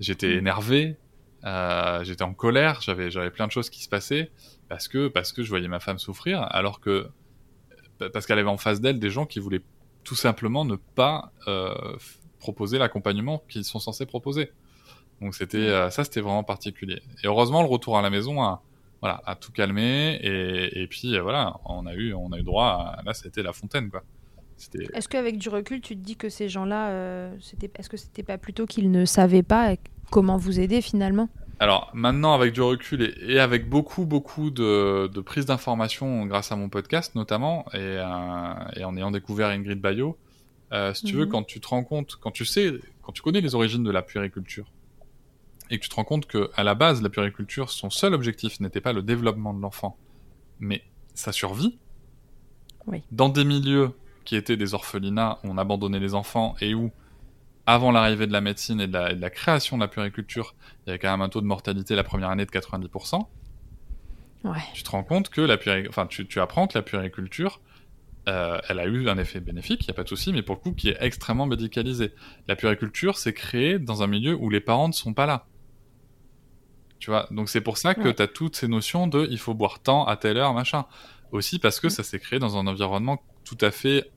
[0.00, 0.38] j'étais Mm.
[0.38, 0.96] énervé,
[1.44, 4.30] euh, j'étais en colère, j'avais j'avais plein de choses qui se passaient
[4.68, 7.08] parce que parce que je voyais ma femme souffrir, alors que
[8.12, 9.62] parce qu'elle avait en face d'elle des gens qui voulaient
[10.04, 11.96] tout simplement ne pas euh,
[12.38, 14.52] proposer l'accompagnement qu'ils sont censés proposer.
[15.20, 17.02] Donc c'était euh, ça, c'était vraiment particulier.
[17.24, 18.62] Et heureusement, le retour à la maison a
[19.00, 22.42] voilà, a tout calmé et, et puis euh, voilà, on a eu on a eu
[22.42, 22.66] droit
[22.98, 24.04] à là c'était la fontaine quoi.
[24.94, 27.36] Est-ce qu'avec du recul, tu te dis que ces gens-là, euh,
[27.78, 29.76] est-ce que c'était pas plutôt qu'ils ne savaient pas
[30.10, 31.28] comment vous aider finalement?
[31.60, 36.52] Alors maintenant avec du recul et, et avec beaucoup beaucoup de, de prise d'informations grâce
[36.52, 40.16] à mon podcast notamment et, euh, et en ayant découvert Ingrid Bayo,
[40.72, 41.30] euh, si tu veux Mhm.
[41.32, 44.02] quand tu te rends compte, quand tu sais, quand tu connais les origines de la
[44.02, 44.70] puériculture
[45.70, 48.60] et que tu te rends compte que à la base la puériculture son seul objectif
[48.60, 49.96] n'était pas le développement de l'enfant
[50.60, 50.82] mais
[51.14, 51.76] sa survie
[52.86, 53.02] Oui.
[53.10, 53.90] dans des milieux
[54.28, 56.90] qui étaient des orphelinats où on abandonnait les enfants et où
[57.64, 60.54] avant l'arrivée de la médecine et de la, et de la création de la puériculture,
[60.84, 63.26] il y avait quand même un taux de mortalité la première année de 90%.
[64.44, 64.58] Ouais.
[64.74, 67.60] Tu te rends compte que la puériculture, enfin, tu, tu apprends que la puériculture,
[68.28, 70.56] euh, elle a eu un effet bénéfique, il n'y a pas de souci, mais pour
[70.56, 72.12] le coup, qui est extrêmement médicalisé.
[72.48, 75.46] La puériculture, c'est créé dans un milieu où les parents ne sont pas là.
[76.98, 78.14] Tu vois, donc c'est pour ça que Ouais.
[78.14, 80.84] tu as toutes ces notions de il faut boire tant à telle heure, machin.
[81.32, 81.90] Aussi parce que Mm.
[81.90, 84.10] ça s'est créé dans un environnement tout à fait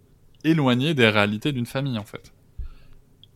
[0.44, 2.34] éloigné des réalités d'une famille, en fait.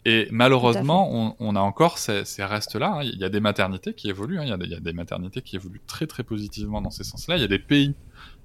[0.08, 2.98] Et malheureusement, on, on, a encore ces, ces restes-là.
[2.98, 3.04] Hein.
[3.04, 4.39] Il y a des maternités qui évoluent.
[4.39, 4.44] Hein.
[4.44, 6.91] Il, y a des, il, y a des, maternités qui évoluent très très positivement dans
[6.91, 7.38] ces sens-là.
[7.38, 7.96] Il y a des pays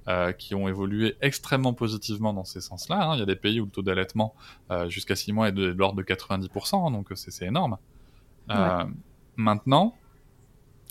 [0.08, 3.10] euh, qui ont évolué extrêmement positivement dans ces sens-là.
[3.10, 3.16] Hein.
[3.16, 4.34] Il y a des pays où le taux d'allaitement
[4.70, 7.76] euh, jusqu'à 6 mois est de, de l'ordre de 90%, hein, donc c'est énorme.
[8.50, 8.90] Euh, ouais.
[9.36, 9.94] Maintenant,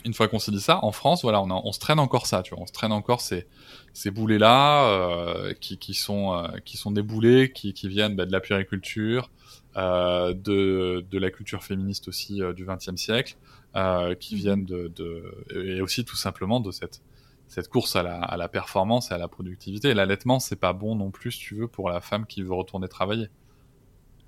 [0.04, 2.26] une fois qu'on s'est dit ça, en France, voilà, on, a, on, se traîne encore
[2.26, 3.46] ça, tu vois, on se traîne encore ces,
[3.92, 8.26] ces boulets-là euh, qui, qui, sont, euh, qui sont des boulets qui, qui viennent bah,
[8.26, 9.30] de la puériculture,
[9.76, 13.36] euh, de, de la culture féministe aussi euh, du XXe siècle,
[13.76, 14.38] euh, qui mmh.
[14.38, 17.02] viennent de, de, et aussi tout simplement de cette,
[17.46, 19.94] cette course à la, à la performance et à la productivité.
[19.94, 22.88] L'allaitement, c'est pas bon non plus, si tu veux, pour la femme qui veut retourner
[22.88, 23.28] travailler.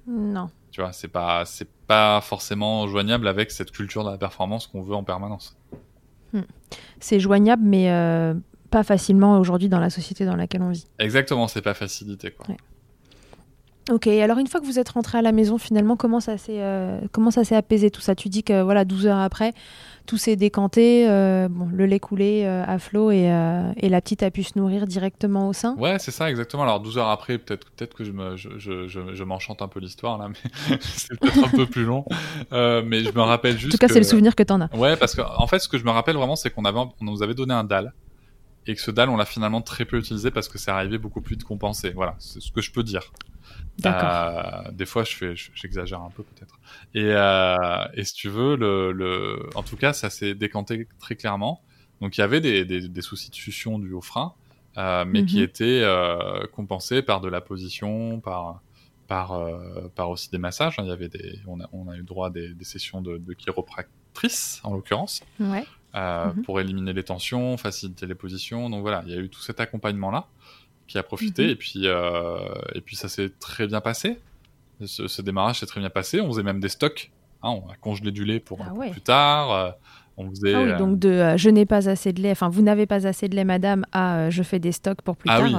[0.07, 0.51] Non.
[0.71, 4.83] Tu vois, c'est pas, c'est pas forcément joignable avec cette culture de la performance qu'on
[4.83, 5.57] veut en permanence.
[6.33, 6.43] Hmm.
[6.99, 8.35] C'est joignable, mais euh,
[8.71, 10.87] pas facilement aujourd'hui dans la société dans laquelle on vit.
[10.99, 12.49] Exactement, c'est pas facilité, quoi.
[12.49, 12.57] Ouais.
[13.91, 16.61] Ok, alors une fois que vous êtes rentré à la maison, finalement, comment ça s'est
[16.61, 18.15] euh, comment ça s'est apaisé tout ça?
[18.15, 19.55] Tu dis que voilà, 12 heures après,
[20.07, 23.25] tout s'est décanté, euh, bon, le lait coulé euh, à flot et,
[23.77, 25.75] et, la petite a pu se nourrir directement au sein?
[25.79, 26.63] Ouais, c'est ça, exactement.
[26.63, 29.81] Alors 12 heures après, peut-être peut-être que je me je, je, je, m'enchante un peu
[29.81, 32.05] l'histoire là, mais c'est peut-être un peu plus long.
[32.53, 33.75] mais je me rappelle juste.
[33.75, 33.95] En tout cas, que...
[33.95, 34.73] c'est le souvenir que t'en as.
[34.77, 37.05] Ouais, parce que en fait, ce que je me rappelle vraiment, c'est qu'on avait on
[37.05, 37.93] nous avait donné un dalle
[38.67, 41.21] et que ce dalle, on l'a finalement très peu utilisé parce que c'est arrivé beaucoup
[41.21, 41.91] plus de compenser.
[41.91, 43.13] Voilà, c'est ce que je peux dire.
[43.87, 46.59] Euh, des fois, je fais, j'exagère un peu peut-être.
[46.95, 47.57] Et, euh,
[47.95, 51.63] et si tu veux, le, le, en tout cas, ça s'est décanté très clairement.
[52.01, 54.35] Donc, il y avait des, des, des soucis de succion du au frein,
[54.77, 55.27] euh, mais mm -hmm.
[55.27, 58.61] qui étaient euh, compensés par de la position, par
[59.09, 59.29] par
[59.95, 60.77] par aussi des massages.
[60.79, 63.19] Il y avait des, on a, on a eu droit à des, des sessions de,
[63.19, 65.23] de chiropractrice en l'occurrence.
[65.39, 65.67] Ouais.
[65.95, 66.43] Euh, mmh.
[66.45, 68.71] pour éliminer les tensions, faciliter les positions.
[68.71, 70.27] Donc voilà, il y a eu tout cet accompagnement-là
[70.87, 71.51] qui a profité, mmh.
[71.51, 72.39] et, puis, euh,
[72.75, 74.19] et puis ça s'est très bien passé.
[74.83, 76.19] Ce, ce démarrage s'est très bien passé.
[76.23, 77.11] On faisait même des stocks.
[77.43, 78.87] Hein, on a congelé du lait pour ah un ouais.
[78.87, 79.53] peu plus tard.
[79.53, 79.71] Euh,
[80.17, 82.87] on faisait, ah oui, donc de je n'ai pas assez de lait, enfin vous n'avez
[82.87, 85.47] pas assez de lait, madame, à je fais des stocks pour plus ah tard.
[85.47, 85.55] Oui.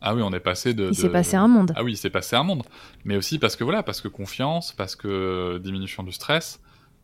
[0.00, 0.88] Ah oui, on est passé de.
[0.88, 1.72] Il s'est passé un monde.
[1.76, 2.62] Ah oui, il s'est passé un monde.
[3.04, 6.60] Mais aussi parce que voilà, parce que confiance, parce que diminution du stress.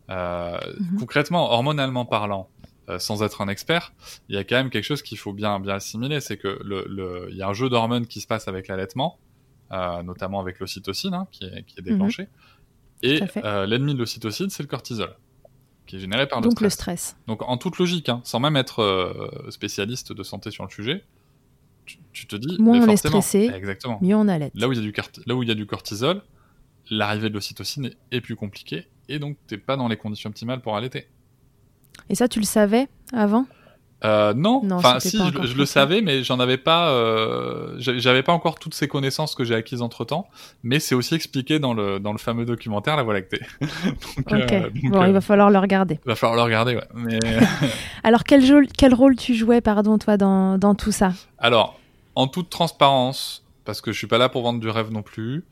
[0.08, 0.98] Mmh.
[0.98, 2.50] Concrètement, hormonalement parlant,
[2.88, 3.92] euh, sans être un expert,
[4.28, 6.84] il y a quand même quelque chose qu'il faut bien bien assimiler, c'est que le,
[6.86, 9.18] le, il y a un jeu d'hormones qui se passe avec l'allaitement,
[9.72, 12.24] euh, notamment avec l'ocytocine hein, qui, est, qui est déclenché.
[12.24, 12.26] Mmh.
[13.02, 15.16] Et euh, l'ennemi de l'ocytocine, c'est le cortisol,
[15.86, 16.64] qui est généré par le Donc stress.
[16.64, 17.16] le stress.
[17.26, 21.04] Donc en toute logique, hein, sans même être euh, spécialiste de santé sur le sujet,
[21.86, 23.98] tu, tu te dis moins on est stressé, exactement.
[24.00, 24.52] mieux on allaite.
[24.54, 24.94] Là où il y a du
[25.26, 26.22] là où il y a du cortisol,
[26.90, 30.60] l'arrivée de l'ocytocine est, est plus compliquée et donc t'es pas dans les conditions optimales
[30.60, 31.08] pour allaiter.
[32.10, 33.46] Et ça, tu le savais avant?
[34.04, 38.22] Euh, non, non enfin si, je, je le savais, mais j'en avais pas, euh, j'avais
[38.22, 40.28] pas encore toutes ces connaissances que j'ai acquises entre temps.
[40.62, 43.40] Mais c'est aussi expliqué dans le dans le fameux documentaire La Voie lactée.
[43.60, 44.52] donc, ok.
[44.52, 46.00] Euh, donc, bon, il va falloir le regarder.
[46.04, 46.88] Il va falloir le regarder, ouais.
[46.94, 47.18] Mais...
[48.04, 51.12] Alors quel, jeu, quel rôle tu jouais, pardon, toi, dans dans tout ça?
[51.38, 51.80] Alors,
[52.14, 55.44] en toute transparence, parce que je suis pas là pour vendre du rêve non plus.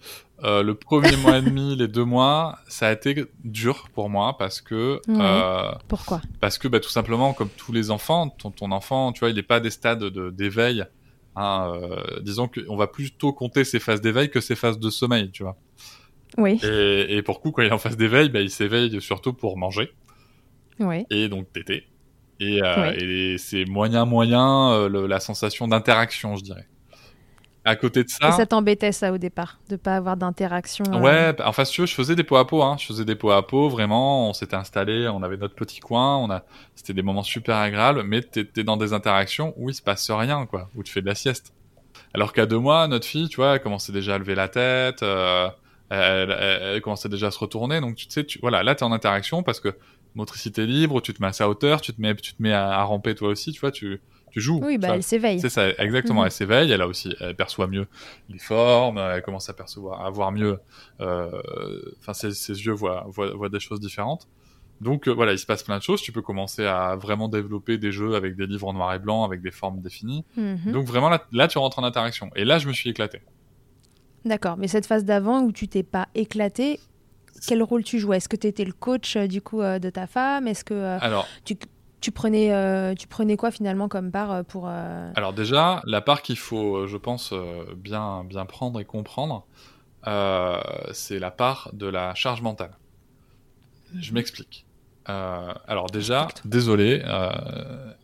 [0.44, 4.36] Euh, le premier mois et demi, les deux mois, ça a été dur pour moi
[4.38, 5.00] parce que.
[5.08, 5.16] Ouais.
[5.18, 6.20] Euh, Pourquoi?
[6.40, 9.36] Parce que bah, tout simplement, comme tous les enfants, ton, ton enfant, tu vois, il
[9.36, 10.78] n'est pas des stades d'éveil.
[10.78, 10.84] De,
[11.36, 15.30] hein, euh, disons qu'on va plutôt compter ses phases d'éveil que ses phases de sommeil,
[15.30, 15.56] tu vois.
[16.38, 16.58] Oui.
[16.62, 19.56] Et, et pour coup, quand il est en phase d'éveil, bah, il s'éveille surtout pour
[19.56, 19.92] manger.
[20.80, 21.06] Oui.
[21.10, 21.86] Et donc téter.
[22.40, 22.60] Et,
[22.98, 26.66] et c'est moyen moyen le, la sensation d'interaction, je dirais.
[27.64, 28.28] À côté de ça.
[28.28, 30.84] Et ça t'embêtait ça au départ, de pas avoir d'interaction.
[30.92, 30.98] Euh...
[30.98, 32.76] Ouais, enfin si tu veux, je faisais des pots à pot, hein.
[32.78, 34.30] Je faisais des pots à pot, vraiment.
[34.30, 36.42] On s'était installé, on avait notre petit coin, on a,
[36.74, 40.46] c'était des moments super agréables, mais t'es dans des interactions où il se passe rien,
[40.46, 41.52] quoi, où tu fais de la sieste.
[42.14, 45.02] Alors qu'à deux mois, notre fille, tu vois, elle commençait déjà à lever la tête,
[45.02, 45.48] euh,
[45.88, 48.82] elle, elle, elle, commençait déjà à se retourner, donc tu sais, tu, voilà, là t'es
[48.82, 49.74] en interaction parce que
[50.14, 52.70] motricité libre, tu te mets à sa hauteur, tu te mets, tu te mets à,
[52.70, 54.00] à ramper toi aussi, tu vois, tu
[54.32, 54.60] tu joues.
[54.62, 55.40] Oui, bah, elle s'éveille.
[55.40, 56.22] C'est ça, exactement.
[56.22, 56.26] Mmh.
[56.26, 56.72] Elle s'éveille.
[56.72, 57.86] Elle a aussi, elle perçoit mieux
[58.28, 58.98] les formes.
[58.98, 60.58] Elle commence à percevoir, à voir mieux.
[60.98, 64.26] Enfin, euh, ses, ses, yeux voient, voient, voient, des choses différentes.
[64.80, 66.02] Donc euh, voilà, il se passe plein de choses.
[66.02, 69.22] Tu peux commencer à vraiment développer des jeux avec des livres en noir et blanc,
[69.24, 70.24] avec des formes définies.
[70.36, 70.72] Mmh.
[70.72, 72.30] Donc vraiment là, là, tu rentres en interaction.
[72.34, 73.20] Et là, je me suis éclaté.
[74.24, 74.56] D'accord.
[74.56, 76.80] Mais cette phase d'avant où tu t'es pas éclaté,
[77.46, 78.18] quel rôle tu jouais?
[78.18, 80.46] Est-ce que tu étais le coach euh, du coup euh, de ta femme?
[80.46, 81.56] Est-ce que euh, Alors, tu
[82.02, 85.10] tu prenais, euh, tu prenais quoi finalement comme part pour euh...
[85.16, 89.46] Alors déjà, la part qu'il faut, je pense, euh, bien, bien prendre et comprendre,
[90.06, 90.58] euh,
[90.92, 92.72] c'est la part de la charge mentale.
[93.98, 94.66] Je m'explique.
[95.06, 97.02] alors déjà, désolé,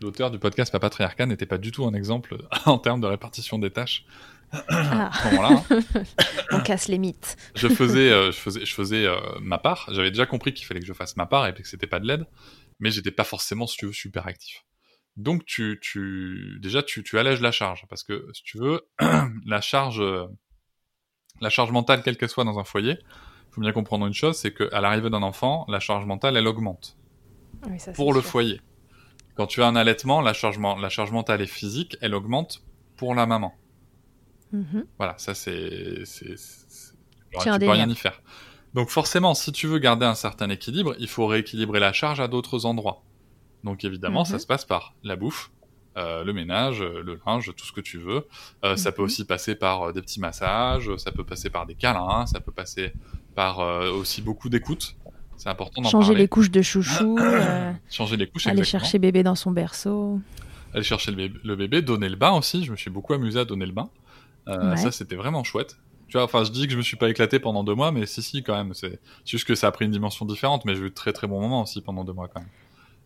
[0.00, 3.70] l'auteur du podcast Papatriarcat n'était pas du tout un exemple en termes de répartition des
[3.70, 4.04] tâches
[4.52, 5.11] Ah.
[5.12, 5.62] à ce moment-là.
[5.70, 6.02] hein.
[6.52, 7.37] On casse les mythes.
[7.54, 9.87] je faisais, euh, je faisais, je faisais euh, ma part.
[9.92, 12.06] J'avais déjà compris qu'il fallait que je fasse ma part et que c'était pas de
[12.06, 12.26] l'aide,
[12.81, 14.64] mais j'étais pas forcément, si tu veux, super actif.
[15.17, 18.88] Donc tu, tu, déjà tu, tu allèges la charge parce que si tu veux,
[19.47, 20.27] la charge, euh,
[21.41, 22.99] la charge mentale, quelle qu'elle soit dans un foyer,
[23.51, 26.97] faut bien comprendre une chose, c'est qu'à l'arrivée d'un enfant, la charge mentale, elle augmente
[27.69, 28.31] Oui, ça, pour le sûr.
[28.31, 28.61] foyer.
[29.37, 32.62] Quand tu as un allaitement, la charge, la charge mentale et physique, elle augmente
[32.97, 33.55] pour la maman.
[34.53, 34.87] Mhm.
[34.99, 36.05] Voilà, ça c'est.
[36.05, 38.21] tu peux rien y faire.
[38.74, 42.28] Donc forcément, si tu veux garder un certain équilibre, il faut rééquilibrer la charge à
[42.28, 43.02] d'autres endroits.
[43.64, 44.26] Donc évidemment, Mhm.
[44.26, 45.50] ça se passe par la bouffe,
[45.96, 48.26] euh, le ménage, euh, le linge, tout ce que tu veux.
[48.64, 49.07] Euh, Ça peut Mhm.
[49.07, 52.92] aussi passer par des petits massages, ça peut passer par des câlins, ça peut passer
[53.35, 54.94] par euh, aussi beaucoup d'écoute.
[55.37, 56.22] C'est important d'en Changer parler.
[56.22, 57.16] les couches de chouchou,
[57.90, 58.81] Changer les couches, aller exactement.
[58.83, 60.20] chercher bébé dans son berceau.
[60.74, 62.64] aller chercher le bébé, le bébé, donner le bain aussi.
[62.64, 63.88] Je me suis beaucoup amusé à donner le bain.
[64.46, 64.76] Ouais.
[64.76, 65.76] Ça, c'était vraiment chouette.
[66.09, 68.07] Tu vois, enfin, je dis que je me suis pas éclaté pendant deux mois, mais
[68.07, 68.73] si, si, quand même.
[68.75, 71.27] C'est juste que ça a pris une dimension différente, mais j'ai eu de très très
[71.27, 72.49] bons moments aussi pendant deux mois quand même.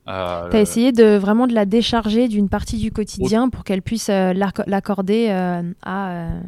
[0.09, 4.09] Euh, T'as essayé de vraiment de la décharger d'une partie du quotidien pour qu'elle puisse
[4.09, 6.11] euh, l'acc- l'accorder euh, à.
[6.13, 6.41] euh,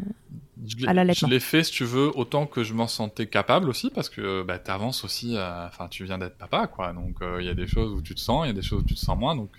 [0.87, 0.93] à.
[1.13, 4.43] Je l'ai fait, si tu veux, autant que je m'en sentais capable aussi, parce que
[4.43, 5.37] bah, t'avances aussi.
[5.69, 6.93] Enfin, tu viens d'être papa, quoi.
[6.93, 8.81] Donc, il y a des choses où tu te sens, il y a des choses
[8.83, 9.37] où tu te sens moins.
[9.37, 9.51] Donc,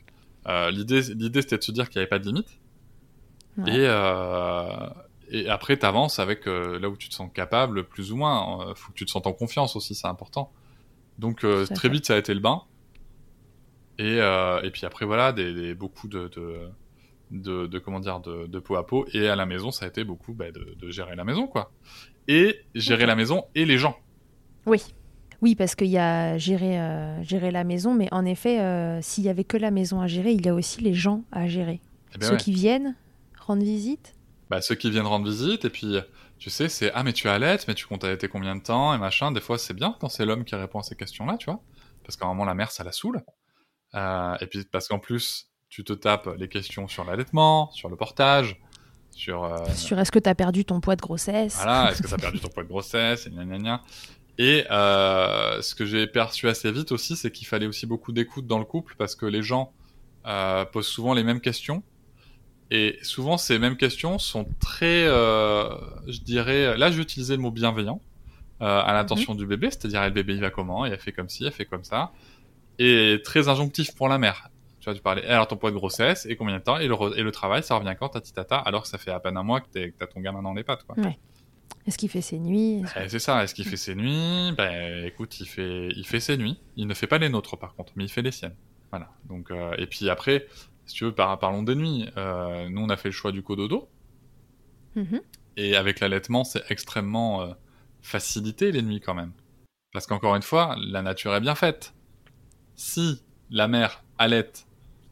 [0.71, 2.47] l'idée, l'idée, c'était de se dire qu'il n'y avait pas de limite.
[3.57, 3.79] Ouais.
[3.79, 3.87] Et,
[5.29, 8.69] et après, t'avances avec euh, là où tu te sens capable, plus ou moins.
[8.69, 10.51] Euh, faut que tu te sentes en confiance aussi, c'est important.
[11.19, 11.89] Donc euh, très fait.
[11.89, 12.63] vite, ça a été le bain.
[13.97, 16.69] Et, euh, et puis après, voilà, des, des- beaucoup de, de,
[17.31, 19.05] de, de- comment dire, de, de peau à peau.
[19.13, 21.71] Et à la maison, ça a été beaucoup bah, de, de gérer la maison, quoi.
[22.27, 23.97] Et gérer la maison et les gens.
[24.65, 24.81] Oui.
[25.41, 26.79] Oui, parce qu'il y a gérer,
[27.21, 28.57] gérer la maison, mais en effet,
[29.01, 31.45] s'il y avait que la maison à gérer, il y a aussi les gens à
[31.47, 31.81] gérer.
[32.13, 32.37] Eh ben Ceux ouais.
[32.39, 32.95] qui viennent
[33.45, 34.15] rendre visite.
[34.49, 35.97] Bah, ceux qui viennent rendre visite et puis
[36.37, 38.97] tu sais c'est ah mais tu allaites mais tu comptes allaiter combien de temps et
[38.97, 39.31] machin.
[39.31, 41.61] Des fois c'est bien quand c'est l'homme qui répond à ces questions là tu vois.
[42.03, 43.23] Parce qu'à un moment la mère ça la saoule.
[43.95, 47.95] Euh, et puis parce qu'en plus tu te tapes les questions sur l'allaitement sur le
[47.95, 48.59] portage
[49.11, 51.55] sur euh, Sur est-ce que tu as perdu ton poids de grossesse?
[51.55, 53.81] Voilà est-ce que ça a perdu ton poids de grossesse et gna gna gna.
[54.37, 58.45] et euh, ce que j'ai perçu assez vite aussi c'est qu'il fallait aussi beaucoup d'écoute
[58.45, 59.73] dans le couple parce que les gens
[60.25, 61.83] euh, posent souvent les mêmes questions
[62.71, 65.69] et souvent, ces mêmes questions sont très, euh,
[66.07, 68.01] je dirais, là, j'ai utilisé le mot bienveillant
[68.61, 71.29] euh, à l'intention du bébé, c'est-à-dire, le bébé, il va comment Il a fait comme
[71.29, 72.11] ci, il a fait comme ça.
[72.79, 74.49] Et très injonctif pour la mère.
[74.79, 76.93] Tu vois, tu parlais, alors ton poids de grossesse, et combien de temps et le,
[76.93, 79.37] re- et le travail, ça revient quand, tati tata, alors que ça fait à peine
[79.37, 80.95] un mois que t'as ton gamin dans les pattes, quoi.
[81.87, 84.51] Est-ce qu'il fait ses nuits Eh, c'est ça, est-ce qu'il fait ses nuits?
[84.57, 86.59] Ben, écoute, il fait, il fait ses nuits.
[86.77, 88.55] Il ne fait pas les nôtres, par contre, mais il fait les siennes.
[88.89, 89.09] Voilà.
[89.25, 90.47] Donc, euh, et puis après,
[90.85, 92.05] si tu veux, par- parlons des nuits.
[92.17, 93.89] Euh, nous, on a fait le choix du cododo.
[94.95, 95.21] Mhm.
[95.57, 97.53] Et avec l'allaitement, c'est extrêmement euh,
[98.01, 99.31] facilité les nuits quand même.
[99.93, 101.93] Parce qu'encore une fois, la nature est bien faite.
[102.75, 104.67] Si la mère allaite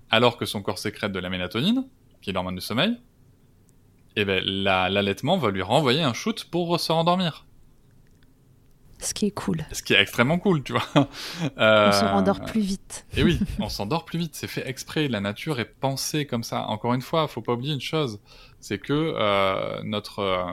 [0.09, 1.87] alors que son corps sécrète de la mélatonine,
[2.21, 2.99] qui est l'hormone du sommeil,
[4.15, 7.45] eh ben, la- l'allaitement va lui renvoyer un shoot pour se rendormir.
[9.03, 9.65] Ce qui est cool.
[9.71, 10.85] Ce qui est extrêmement cool, tu vois.
[10.95, 13.05] On se Euh, plus vite.
[13.15, 16.63] et oui, on s'endort plus vite, c'est fait exprès, la nature est pensée comme ça.
[16.67, 18.19] Encore une fois, faut pas oublier une chose,
[18.59, 20.45] c'est que euh, notre euh,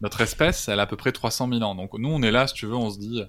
[0.00, 1.74] notre espèce, elle a à peu près 300 000 ans.
[1.74, 3.22] Donc nous, on est là, si tu veux, on se dit,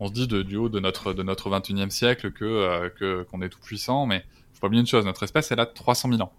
[0.00, 3.42] on se dit de, du haut de notre de notre 21e siècle que que qu'on
[3.42, 6.22] est tout puissant, mais faut pas oublier une chose, notre espèce, elle a 300 000
[6.22, 6.32] ans.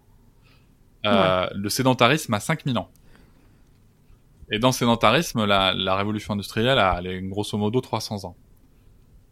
[1.04, 2.90] Le sédentarisme a 5 000 ans.
[4.52, 8.36] Et dans le sédentarisme, la, la révolution industrielle a elle est grosso modo 300 ans.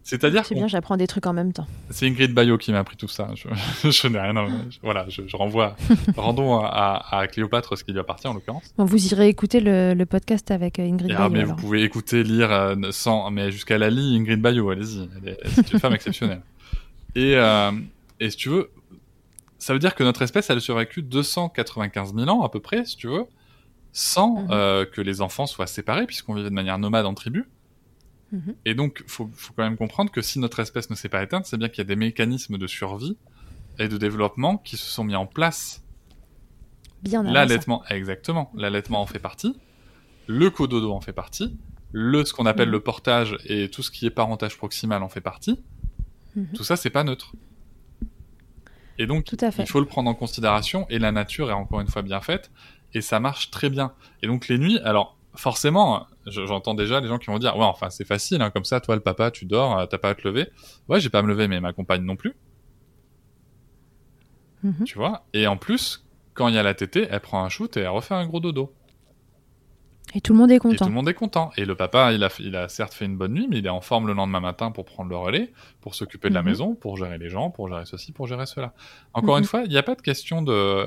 [0.03, 1.67] C'est-à-dire C'est bien, j'apprends des trucs en même temps.
[1.89, 3.27] c'est Ingrid Bayo qui m'a appris tout ça.
[3.35, 3.49] Je,
[3.91, 4.37] je n'ai rien.
[4.37, 5.75] à- je- voilà, je, je renvoie.
[6.15, 8.73] rendons à, Cléopâtre ce qui lui appartient en l'occurrence.
[8.77, 11.49] Bon, vous irez écouter le, le podcast avec euh, Ingrid ah, mais alors.
[11.49, 14.69] vous pouvez écouter, lire euh, sans, mais jusqu'à la lit Ingrid Bayo.
[14.69, 15.09] Allez-y,
[15.47, 16.41] c'est une femme exceptionnelle.
[17.15, 17.71] Et euh,
[18.21, 18.69] et si tu veux,
[19.59, 22.85] ça veut dire que notre espèce elle a survécu 295 000 ans à peu près,
[22.85, 23.25] si tu veux,
[23.99, 24.47] sans Mhm.
[24.51, 27.45] euh, que les enfants soient séparés puisqu'on vivait de manière nomade en tribu.
[28.31, 28.53] Mhm.
[28.65, 31.47] Et donc, faut, faut quand même comprendre que si notre espèce ne s'est pas éteinte,
[31.47, 33.17] c'est bien qu'il y a des mécanismes de survie
[33.79, 35.83] et de développement qui se sont mis en place.
[37.01, 37.23] Bien.
[37.23, 38.51] L'allaitement, exactement.
[38.55, 39.55] L'allaitement en fait partie.
[40.27, 41.57] Le cododo en fait partie.
[41.91, 42.73] Le, ce qu'on appelle Mhm.
[42.73, 45.59] le portage et tout ce qui est parentage proximal en fait partie.
[46.53, 47.31] Tout ça, c'est pas neutre.
[48.99, 49.63] Et donc, Tout à fait.
[49.63, 52.51] il faut le prendre en considération et la nature est encore une fois bien faite
[52.97, 53.93] et ça marche très bien.
[54.21, 57.63] Et donc, les nuits, alors, forcément, je- j'entends déjà les gens qui vont dire, ouais,
[57.65, 60.15] enfin, c'est facile, hein, comme ça, toi, le papa, tu dors, euh, t'as pas à
[60.15, 60.47] te lever.
[60.89, 62.35] Ouais, j'ai pas à me lever, mais ma compagne non plus.
[64.63, 64.83] Mhm.
[64.85, 65.25] Tu vois?
[65.33, 67.89] Et en plus, quand il y a la tétée, elle prend un shoot et elle
[67.89, 68.73] refait un gros dodo.
[70.15, 70.85] Et tout le monde est Et tout content.
[70.87, 71.51] le monde est content.
[71.57, 73.69] Et le papa, il a, il a certes fait une bonne nuit, mais il est
[73.69, 76.47] en forme le lendemain matin pour prendre le relais, pour s'occuper de la Mhm.
[76.49, 78.73] maison, pour gérer les gens, pour gérer ceci, pour gérer cela.
[79.13, 80.85] Encore une fois, il n'y a pas de question de.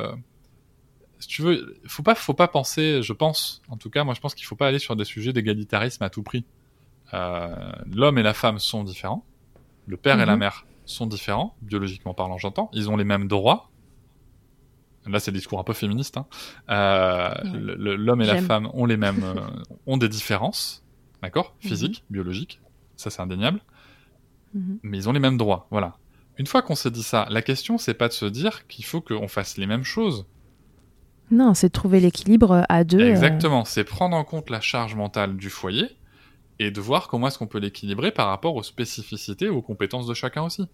[1.20, 3.02] Si tu veux, faut pas, faut pas penser.
[3.02, 5.32] Je pense, en tout cas, moi, je pense qu'il faut pas aller sur des sujets
[5.32, 6.44] d'égalitarisme à tout prix.
[7.14, 7.54] Euh,
[7.92, 9.24] L'homme et la femme sont différents.
[9.86, 10.38] Le père et la Mhm.
[10.40, 12.70] mère sont différents, biologiquement parlant, j'entends.
[12.72, 13.70] Ils ont les mêmes droits.
[15.06, 16.16] Là, c'est le discours un peu féministe.
[16.18, 16.26] Hein.
[16.68, 17.96] Euh, Ouais.
[17.96, 19.34] L'homme et la femme ont les mêmes, euh,
[19.86, 20.84] ont des différences,
[21.22, 21.68] d'accord, Mhm.
[21.68, 22.60] physiques, biologiques.
[22.96, 23.60] Ça, c'est indéniable.
[24.54, 24.78] Mhm.
[24.82, 25.66] Mais ils ont les mêmes droits.
[25.70, 25.96] Voilà.
[26.38, 29.00] Une fois qu'on s'est dit ça, la question, c'est pas de se dire qu'il faut
[29.00, 30.26] qu'on fasse les mêmes choses.
[31.30, 33.00] Non, c'est de trouver l'équilibre à deux.
[33.00, 33.64] euh, Exactement.
[33.64, 35.86] C'est prendre en compte la charge mentale du foyer
[36.58, 40.06] et de voir comment est-ce qu'on peut l'équilibrer par rapport aux spécificités et aux compétences
[40.06, 40.66] de chacun aussi.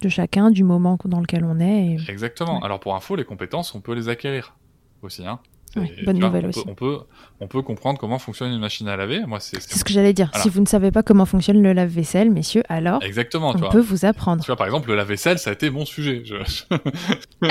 [0.00, 1.96] de chacun, du moment dans lequel on est.
[1.96, 2.58] et- Exactement.
[2.60, 2.64] Ouais.
[2.64, 4.54] Alors pour info, les compétences, on peut les acquérir
[5.02, 5.26] aussi.
[5.26, 5.40] Hein.
[5.76, 6.64] Ouais, bonne nouvelle on aussi.
[6.64, 6.98] Peut, on, peut,
[7.40, 9.20] on peut comprendre comment fonctionne une machine à laver.
[9.26, 10.28] Moi, c'est C'est ce que j'allais dire.
[10.32, 10.42] Voilà.
[10.42, 13.52] Si vous ne savez pas comment fonctionne le lave-vaisselle, messieurs, alors exactement.
[13.52, 13.70] Tu on vois.
[13.70, 14.42] peut vous apprendre.
[14.42, 16.22] Tu vois, par exemple, le lave-vaisselle, ça a été mon sujet.
[16.24, 16.36] Je-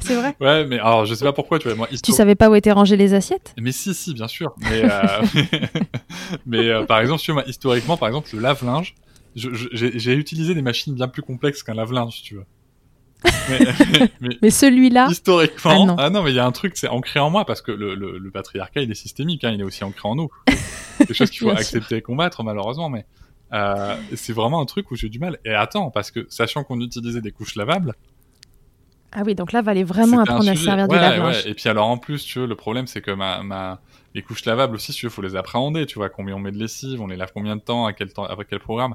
[0.00, 2.50] C'est vrai ouais, mais alors, je sais pas pourquoi, tu vois, moi, Tu savais pas
[2.50, 3.54] où étaient rangées les assiettes?
[3.58, 4.52] Mais si, si, bien sûr.
[4.58, 5.22] Mais, euh,
[6.46, 8.94] mais euh, par exemple, tu vois, moi, historiquement, par exemple, le lave-linge,
[9.34, 12.44] j'ai j'ai utilisé des machines bien plus complexes qu'un lave-linge, si tu veux.
[13.50, 13.58] Mais,
[14.20, 16.22] mais Mais celui-là, historiquement, Ah ah non.
[16.22, 18.30] mais il y a un truc, c'est ancré en moi parce que le, le, le
[18.30, 20.28] patriarcat, il est systémique, hein, il est aussi ancré en nous.
[20.48, 21.56] C'est quelque chose qu'il faut sûr.
[21.58, 23.06] accepter et combattre, malheureusement, mais
[23.52, 25.38] euh, c'est vraiment un truc où j'ai du mal.
[25.44, 27.94] Et attends, parce que sachant qu'on utilisait des couches lavables,
[29.12, 31.44] ah oui, donc là, valait vraiment apprendre à servir du Ouais, lave-linge.
[31.44, 31.50] ouais.
[31.50, 33.80] Et puis alors en plus, tu vois, le problème c'est que ma, ma
[34.14, 35.84] les couches lavables aussi, tu veux, faut les appréhender.
[35.86, 38.12] Tu vois, combien on met de lessive, on les lave combien de temps, à quel
[38.12, 38.94] temps, après quel programme.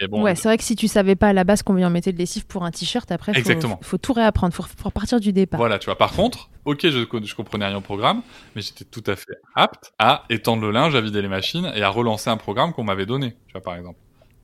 [0.00, 1.90] Et bon, ouais, c'est vrai que si tu savais pas à la base combien on
[1.90, 3.78] mettait de lessive pour un t-shirt, après, Exactement.
[3.82, 5.58] faut tout réapprendre, faut, faut repartir du départ.
[5.58, 5.96] Voilà, tu vois.
[5.98, 8.22] Par contre, ok, je, je comprenais rien au programme,
[8.56, 11.82] mais j'étais tout à fait apte à étendre le linge, à vider les machines et
[11.82, 13.98] à relancer un programme qu'on m'avait donné, tu vois, par exemple.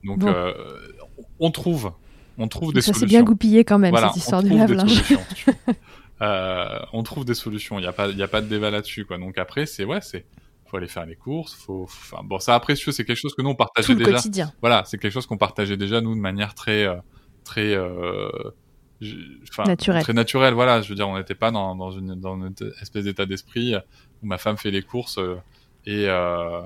[0.04, 0.28] Donc, Bon.
[0.28, 0.52] euh,
[1.40, 1.92] on trouve,
[2.36, 3.18] on trouve des Ça s'est solutions.
[3.18, 5.02] bien goupillé quand même, voilà, cette histoire du lave-linge.
[6.20, 7.78] Euh, on trouve des solutions.
[7.78, 9.18] Il n'y a pas, il a pas de débat là-dessus, quoi.
[9.18, 10.24] Donc après, c'est ouais, c'est,
[10.68, 12.54] faut aller faire les courses, faut, enfin, bon, ça
[12.86, 14.12] veux, c'est quelque chose que nous on Tout partageait le déjà.
[14.12, 14.52] quotidien.
[14.60, 16.96] Voilà, c'est quelque chose qu'on partageait déjà nous de manière très, euh,
[17.44, 18.28] très, euh,
[19.50, 20.02] enfin, Naturelle.
[20.02, 20.54] très naturelle.
[20.54, 23.74] Voilà, je veux dire, on n'était pas dans, dans une, dans une espèce d'état d'esprit
[24.22, 25.36] où ma femme fait les courses euh,
[25.86, 26.60] et, euh,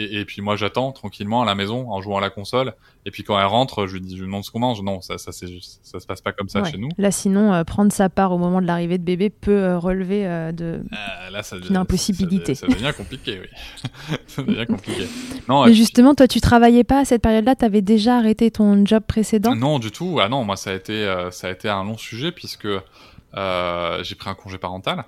[0.00, 2.74] et, et puis moi j'attends tranquillement à la maison en jouant à la console.
[3.06, 4.80] Et puis quand elle rentre, je lui dis, je lui demande ce qu'on mange.
[4.82, 6.70] Non, ça, ça, se passe pas comme ça Ouais.
[6.70, 6.88] chez nous.
[6.98, 10.26] Là, sinon, euh, prendre sa part au moment de l'arrivée de bébé peut euh, relever
[10.26, 10.64] euh, de.
[10.92, 12.54] Euh, là, ça devient, Une impossibilité.
[12.54, 14.16] Ça, ça devient compliqué, oui.
[14.26, 15.06] ça devient compliqué.
[15.48, 18.84] Non, Mais puis- justement, toi, tu travaillais pas à cette période-là, t'avais déjà arrêté ton
[18.84, 19.54] job précédent?
[19.54, 20.18] Non, du tout.
[20.20, 24.30] Ah non, moi ça a été ça a été un long sujet puisque j'ai pris
[24.30, 25.04] un congé parental.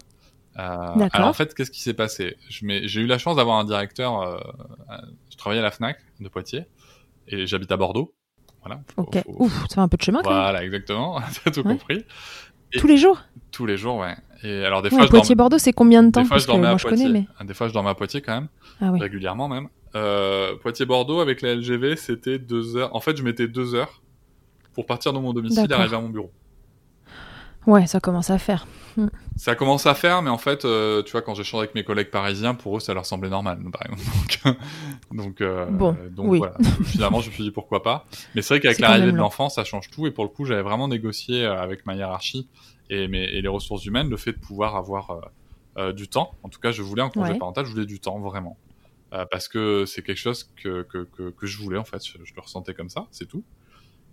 [0.61, 2.37] Euh, alors en fait, qu'est-ce qui s'est passé?
[2.49, 4.21] J'ai eu la chance d'avoir un directeur.
[4.21, 4.39] euh,
[5.31, 6.65] je travaillais à la Fnac de Poitiers
[7.29, 8.15] et j'habite à Bordeaux.
[8.63, 8.81] Voilà.
[8.95, 9.23] Faut- Ok.
[9.25, 10.39] faut- Ouf, ça fait un peu de chemin quand même.
[10.39, 11.21] Voilà, exactement.
[11.45, 11.73] T'as tout Ouais.
[11.73, 12.05] compris.
[12.79, 13.21] Tous les jours?
[13.51, 14.15] Tous les jours, ouais.
[14.43, 16.23] Et alors des Ouais, fois, je Poitiers-Bordeaux, c'est combien de temps?
[16.23, 17.27] des fois, je dormais à connais, Poitiers.
[17.41, 17.45] mais.
[17.47, 18.49] Des fois, je dormais à Poitiers quand même,
[18.81, 19.01] Ah oui.
[19.01, 19.69] régulièrement même.
[19.97, 22.95] Euh, Poitiers-Bordeaux avec la LGV, c'était deux heures.
[22.95, 24.03] En fait, je mettais deux heures
[24.75, 26.31] pour partir de mon domicile et arriver à mon bureau.
[27.67, 28.67] Ouais, ça commence à faire.
[29.37, 32.11] Ça commence à faire, mais en fait, euh, tu vois, quand j'échange avec mes collègues
[32.11, 34.03] parisiens, pour eux, ça leur semblait normal, par exemple.
[34.45, 34.57] Donc,
[35.13, 36.39] donc, euh, Bon, donc oui.
[36.39, 36.55] voilà.
[36.85, 38.07] Finalement, je me suis dit pourquoi pas.
[38.35, 40.07] Mais c'est vrai qu'avec l'arrivée de l'enfant, ça change tout.
[40.07, 42.49] Et pour le coup, j'avais vraiment négocié euh, avec ma hiérarchie
[42.91, 45.21] et, mes, et les ressources humaines le fait de pouvoir avoir euh,
[45.79, 46.33] euh, du temps.
[46.43, 47.39] En tout cas, je voulais un congé Ouais.
[47.39, 48.57] parental, je voulais du temps, vraiment.
[49.13, 52.05] Euh, parce que c'est quelque chose que, que, que, que je voulais, en fait.
[52.07, 53.43] Je, je le ressentais comme ça, c'est tout.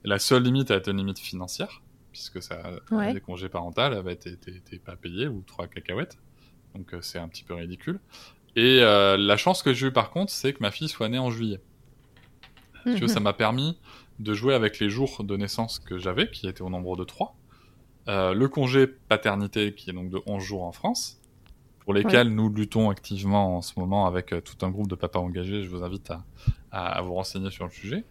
[0.04, 1.82] La seule limite a été une limite financière,
[2.18, 2.58] puisque ça,
[2.90, 3.14] Ouais.
[3.14, 6.18] les congés parentaux, bah, t'es pas payé ou trois cacahuètes.
[6.74, 8.00] Donc euh, c'est un petit peu ridicule.
[8.56, 11.20] Et euh, la chance que j'ai eue par contre, c'est que ma fille soit née
[11.20, 11.62] en juillet.
[12.86, 13.08] Tu Mhm.
[13.08, 13.78] ça m'a permis
[14.20, 17.36] de jouer avec les jours de naissance que j'avais, qui étaient au nombre de 3.
[18.08, 21.20] le congé paternité, qui est donc de 11 jours en France,
[21.80, 25.20] pour lesquels nous luttons activement en ce moment avec euh, tout un groupe de papas
[25.20, 25.62] engagés.
[25.64, 26.26] Je vous invite à,
[26.72, 28.06] à, à vous renseigner sur le sujet.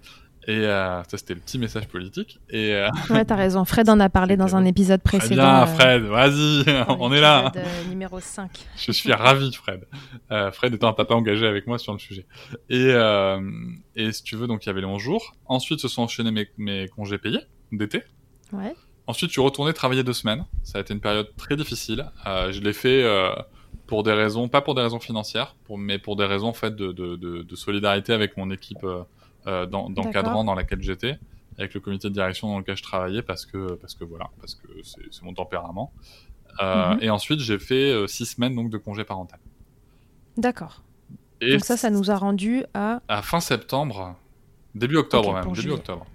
[0.49, 2.39] Et euh, ça, c'était le petit message politique.
[2.51, 3.65] Et euh, Ouais, t'as raison.
[3.65, 5.43] Fred en a parlé dans un épisode précédent.
[5.43, 6.65] bien, euh, Fred, vas-y,
[7.01, 7.51] on est là.
[7.57, 8.51] euh, numéro 5.
[8.77, 9.87] Je suis ravi, Fred.
[10.31, 12.27] Euh, Fred étant un papa engagé avec moi sur le sujet.
[12.71, 13.41] Et, euh,
[13.97, 15.35] et si tu veux, donc il y avait les 11 jours.
[15.47, 17.41] Ensuite, se sont enchaînés mes, mes congés payés
[17.73, 18.03] d'été.
[18.53, 18.75] Ouais.
[19.09, 20.45] Ensuite, je suis retourné travailler deux semaines.
[20.63, 22.07] Ça a été une période très difficile.
[22.27, 23.31] Euh, je l'ai fait euh,
[23.89, 26.75] pour des raisons, pas pour des raisons financières, pour, mais pour des raisons en fait
[26.77, 28.85] de, de, de, de solidarité avec mon équipe
[29.47, 31.19] euh, d'en- d'encadrant dans laquelle j'étais,
[31.59, 34.55] avec le comité de direction dans lequel je travaillais, parce que parce que voilà, parce
[34.55, 35.93] que c'est mon tempérament.
[36.63, 37.03] Euh, Mhm.
[37.03, 39.39] Et ensuite, j'ai fait euh, six semaines donc de congé parental.
[40.37, 40.83] D'accord.
[41.41, 43.01] Et Donc ça, ça nous a rendu à...
[43.09, 44.17] à fin septembre,
[44.75, 45.75] début octobre même, début juillet.
[45.75, 46.07] octobre.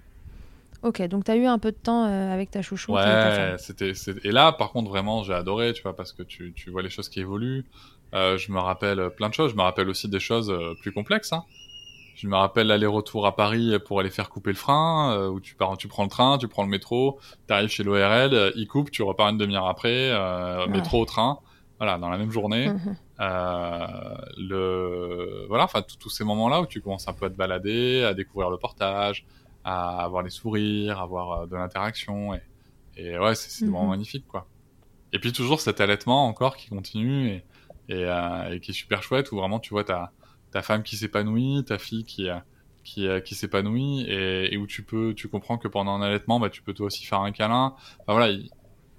[0.82, 3.92] Ok, donc t'as eu un peu de temps euh, avec ta ta Ouais, c'était,
[4.24, 6.90] et là, par contre, vraiment, j'ai adoré, tu vois, parce que tu, tu vois les
[6.90, 7.64] choses qui évoluent.
[8.14, 9.52] Euh, je me rappelle plein de choses.
[9.52, 11.32] Je me rappelle aussi des choses euh, plus complexes.
[11.32, 11.44] Hein.
[12.14, 15.54] Je me rappelle l'aller-retour à Paris pour aller faire couper le frein, euh, où tu
[15.56, 18.90] pars, tu prends le train, tu prends le métro, t'arrives chez l'ORL, euh, il coupe,
[18.90, 20.72] tu repars une demi-heure après, euh, Ouais.
[20.72, 21.38] métro, train,
[21.78, 22.68] voilà, dans la même journée.
[22.68, 22.96] Mhm.
[23.20, 23.86] Euh,
[24.36, 28.14] le voilà, enfin tous ces moments-là où tu commences un peu à te balader, à
[28.14, 29.24] découvrir le portage,
[29.64, 32.42] à avoir les sourires, à avoir de l'interaction et,
[32.96, 33.72] et ouais, c'est c'est Mhm.
[33.72, 34.48] vraiment magnifique quoi.
[35.12, 37.44] Et puis toujours cet allaitement encore qui continue et,
[37.88, 40.12] et, euh, et qui est super chouette où vraiment tu vois ta
[40.52, 42.36] ta femme qui s'épanouit, ta fille qui euh,
[42.84, 46.40] qui, euh, qui s'épanouit et, et où tu peux tu comprends que pendant un allaitement
[46.40, 47.74] bah tu peux toi aussi faire un câlin.
[48.00, 48.50] Enfin voilà, il-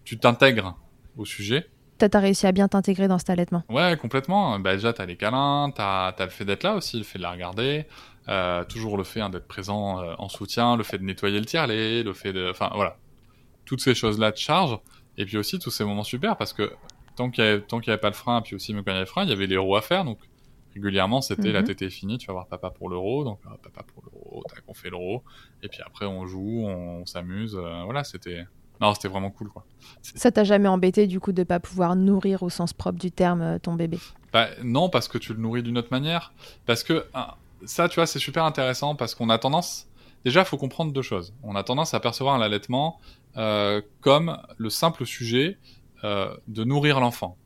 [0.04, 0.78] tu t'intègres
[1.18, 1.70] au sujet.
[1.98, 3.64] T'as t'as réussi à bien t'intégrer dans cet allaitement.
[3.70, 4.60] Ouais, complètement.
[4.60, 7.24] Bah, déjà, t'as les câlins, t'as as le fait d'être là aussi, le fait de
[7.24, 7.86] la regarder,
[8.28, 11.46] euh, toujours le fait hein, d'être présent euh, en soutien, le fait de nettoyer le
[11.46, 12.50] tiers-lait, le fait de...
[12.50, 12.98] Enfin, voilà.
[13.66, 14.82] Toutes ces choses-là te chargent.
[15.18, 16.74] Et puis aussi, tous ces moments super, parce que
[17.16, 18.98] tant qu'il y avait, y avait pas le frein, puis aussi même quand il y
[18.98, 20.18] avait le frein, il y avait les roues à faire, donc
[20.74, 21.68] régulièrement, c'était la Mhm.
[21.68, 24.64] tétée est finie, tu vas voir papa pour l'euro, donc euh, papa pour l'euro, tac,
[24.68, 25.24] on fait l'euro,
[25.62, 28.46] et puis après on joue, on, on s'amuse, euh, voilà, c'était...
[28.82, 29.64] Non, c'était vraiment cool, quoi.
[30.02, 33.42] Ça t'a jamais embêté du coup de pas pouvoir nourrir au sens propre du terme
[33.42, 34.00] euh, ton bébé?
[34.34, 36.34] Bah, non, parce que tu le nourris d'une autre manière.
[36.66, 39.88] Parce que ah, ça, tu vois, c'est super intéressant parce qu'on a tendance.
[40.26, 41.34] Déjà, il faut comprendre deux choses.
[41.44, 43.00] On a tendance à percevoir l'allaitement
[43.38, 45.58] euh, comme le simple sujet
[46.04, 47.38] euh, de nourrir l'enfant.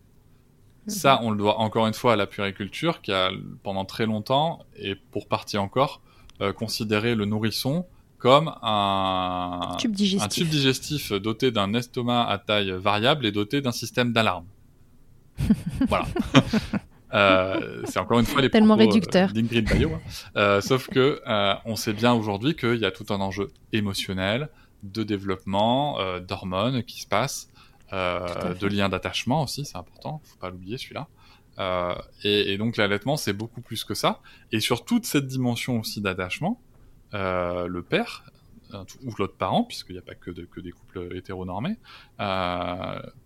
[0.87, 3.29] Ça, on le doit encore une fois à la puériculture qui a
[3.63, 6.01] pendant très longtemps et pour partie encore
[6.41, 7.85] euh, considéré le nourrisson
[8.17, 10.23] comme un Tube digestif.
[10.25, 14.45] un tube digestif doté d'un estomac à taille variable et doté d'un système d'alarme.
[15.87, 16.05] voilà.
[17.13, 19.31] Euh, c'est encore une fois les Tellement euh, réducteur.
[19.33, 19.91] d'Ingrid Bayo.
[19.93, 20.01] hein.
[20.35, 24.49] Euh, sauf que euh, on sait bien aujourd'hui qu'il y a tout un enjeu émotionnel,
[24.83, 27.49] de développement, d'hormones qui se passent,
[27.93, 31.07] euh, de liens d'attachement aussi, c'est important, faut pas l'oublier celui-là.
[31.59, 34.21] Euh, et, et donc l'allaitement c'est beaucoup plus que ça.
[34.51, 36.61] Et sur toute cette dimension aussi d'attachement,
[37.13, 38.25] euh, le père
[38.73, 41.77] euh, ou l'autre parent, puisqu'il n'y a pas que, de- que des couples hétéronormés,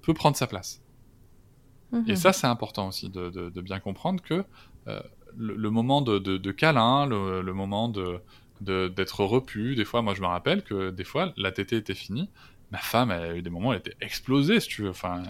[0.02, 0.82] peut prendre sa place.
[2.08, 2.16] Et Mhm.
[2.16, 4.46] ça, c'est important aussi de, de- de bien comprendre que
[4.86, 8.22] le, le moment de, câlin, le, le moment de-
[8.62, 12.30] d'être repu, des fois, moi je me rappelle que des fois, la tétée était finie,
[12.72, 14.90] ma femme, elle a eu des moments, où elle était explosée, si tu veux.
[14.90, 15.24] Enfin,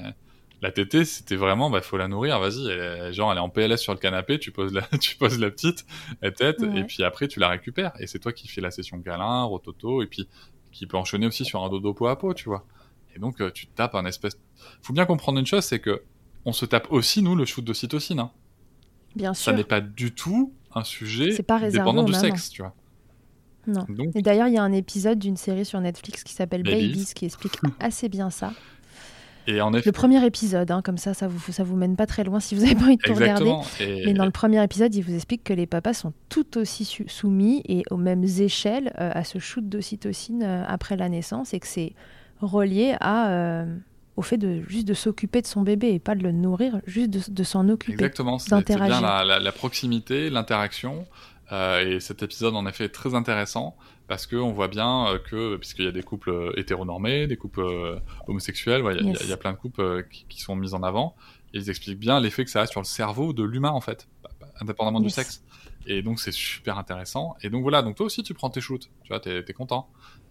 [0.61, 3.93] la tétée, c'était vraiment, bah, faut la nourrir, vas-y, genre, elle est en PLS sur
[3.93, 5.85] le canapé, tu poses la, tu poses la petite,
[6.21, 6.79] elle Ouais.
[6.79, 7.93] et puis après, tu la récupères.
[7.99, 10.27] Et c'est toi qui fais la session câlin, rototo, et puis
[10.71, 12.65] qui peut enchaîner aussi sur un dodo peau à peau, tu vois.
[13.15, 14.39] Et donc, euh, tu te tapes un espèce.
[14.81, 16.03] Faut bien comprendre une chose, c'est que
[16.45, 18.19] on se tape aussi, nous, le shoot d'ocytocine.
[18.19, 18.31] Hein.
[19.15, 19.53] Bien Ça sûr.
[19.53, 22.73] n'est pas du tout un sujet pas dépendant du sexe, tu vois.
[23.67, 23.85] Non.
[23.89, 26.87] Donc, Et d'ailleurs, il y a un épisode d'une série sur Netflix qui s'appelle Babies.
[26.89, 28.53] Babies qui explique assez bien ça.
[29.47, 32.05] et en effet, Le premier épisode, hein, comme ça, ça vous, ça vous mène pas
[32.07, 33.51] très loin si vous avez pas envie de tout regarder.
[33.79, 36.85] Et, Mais dans le premier épisode, il vous explique que les papas sont tout aussi
[37.07, 41.59] soumis et aux mêmes échelles euh, à ce shoot d'ocytocine euh, après la naissance et
[41.59, 41.93] que c'est
[42.39, 43.65] relié à, euh,
[44.15, 47.09] au fait de juste de s'occuper de son bébé et pas de le nourrir, juste
[47.11, 47.93] de, de s'en occuper.
[47.93, 51.05] Exactement, c'est bien la, la- la proximité, l'interaction.
[51.51, 53.75] Euh, et cet épisode, en effet, est très intéressant
[54.07, 57.61] parce qu'on voit bien euh, que, puisqu'il y a des couples euh, hétéronormés, des couples
[57.61, 59.21] euh, homosexuels, il y a- il y, a- Yes.
[59.23, 61.15] il y a plein de couples euh, qui, qui sont mis en avant.
[61.53, 64.07] Et ils expliquent bien l'effet que ça a sur le cerveau de l'humain, en fait,
[64.23, 65.43] pas- pas- indépendamment du sexe.
[65.87, 67.35] Et donc, c'est super intéressant.
[67.41, 69.89] Et donc, voilà, donc toi aussi, tu prends tes shoots, tu vois, t'es es content.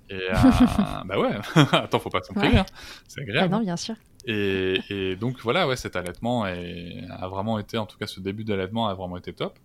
[0.09, 0.35] Et euh,
[1.05, 1.37] bah ouais,
[1.73, 2.61] attends, faut pas s'en priver, Ouais.
[2.61, 2.67] hein.
[3.09, 3.53] c'est agréable.
[3.53, 3.95] non, bien sûr.
[4.27, 8.21] Et, et donc voilà, ouais, cet allaitement est- a vraiment été, en tout cas ce
[8.21, 9.59] début d'allaitement a vraiment été top.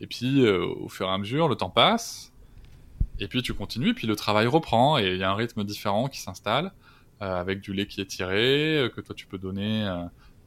[0.00, 2.32] Et puis euh, au fur et à mesure, le temps passe,
[3.18, 6.08] et puis tu continues, puis le travail reprend, et il y a un rythme différent
[6.08, 6.72] qui s'installe,
[7.22, 9.86] euh, avec du lait qui est tiré, euh, que toi tu peux donner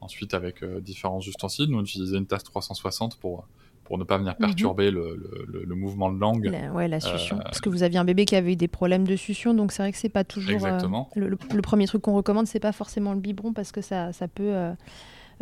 [0.00, 1.70] ensuite avec différents ustensiles.
[1.70, 3.46] Nous on utilisait une tasse 360 pour,
[3.84, 4.38] pour ne pas venir Mhm.
[4.38, 6.46] perturber le, le- le- le mouvement de langue.
[6.46, 7.36] La, ouais, la succion.
[7.38, 9.70] Euh, Parce que vous aviez un bébé qui avait eu des problèmes de succion, donc
[9.72, 10.50] c'est vrai que c'est pas toujours.
[10.52, 11.10] Exactement.
[11.14, 14.12] le, le- le premier truc qu'on recommande, c'est pas forcément le biberon parce que ça,
[14.12, 14.72] ça peut euh,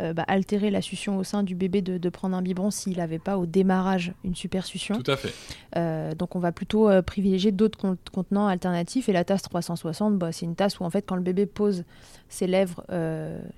[0.01, 2.97] euh, bah, altérer la succion au sein du bébé de, de prendre un biberon s'il
[2.97, 4.95] n'avait pas au démarrage une super succion.
[5.01, 5.33] Tout à fait.
[5.75, 9.09] Euh, donc on va plutôt euh, privilégier d'autres con- contenants alternatifs.
[9.09, 11.83] Et la tasse 360, bah, c'est une tasse où en fait quand le bébé pose
[12.29, 12.83] ses lèvres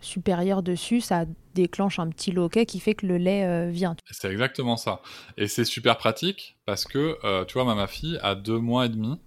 [0.02, 3.96] supérieures dessus, ça déclenche un petit loquet qui fait que le lait vient.
[4.12, 5.02] C'est exactement ça.
[5.38, 8.90] Et c'est super pratique parce que, tu vois, ma, ma fille, à deux mois et
[8.90, 9.18] demi,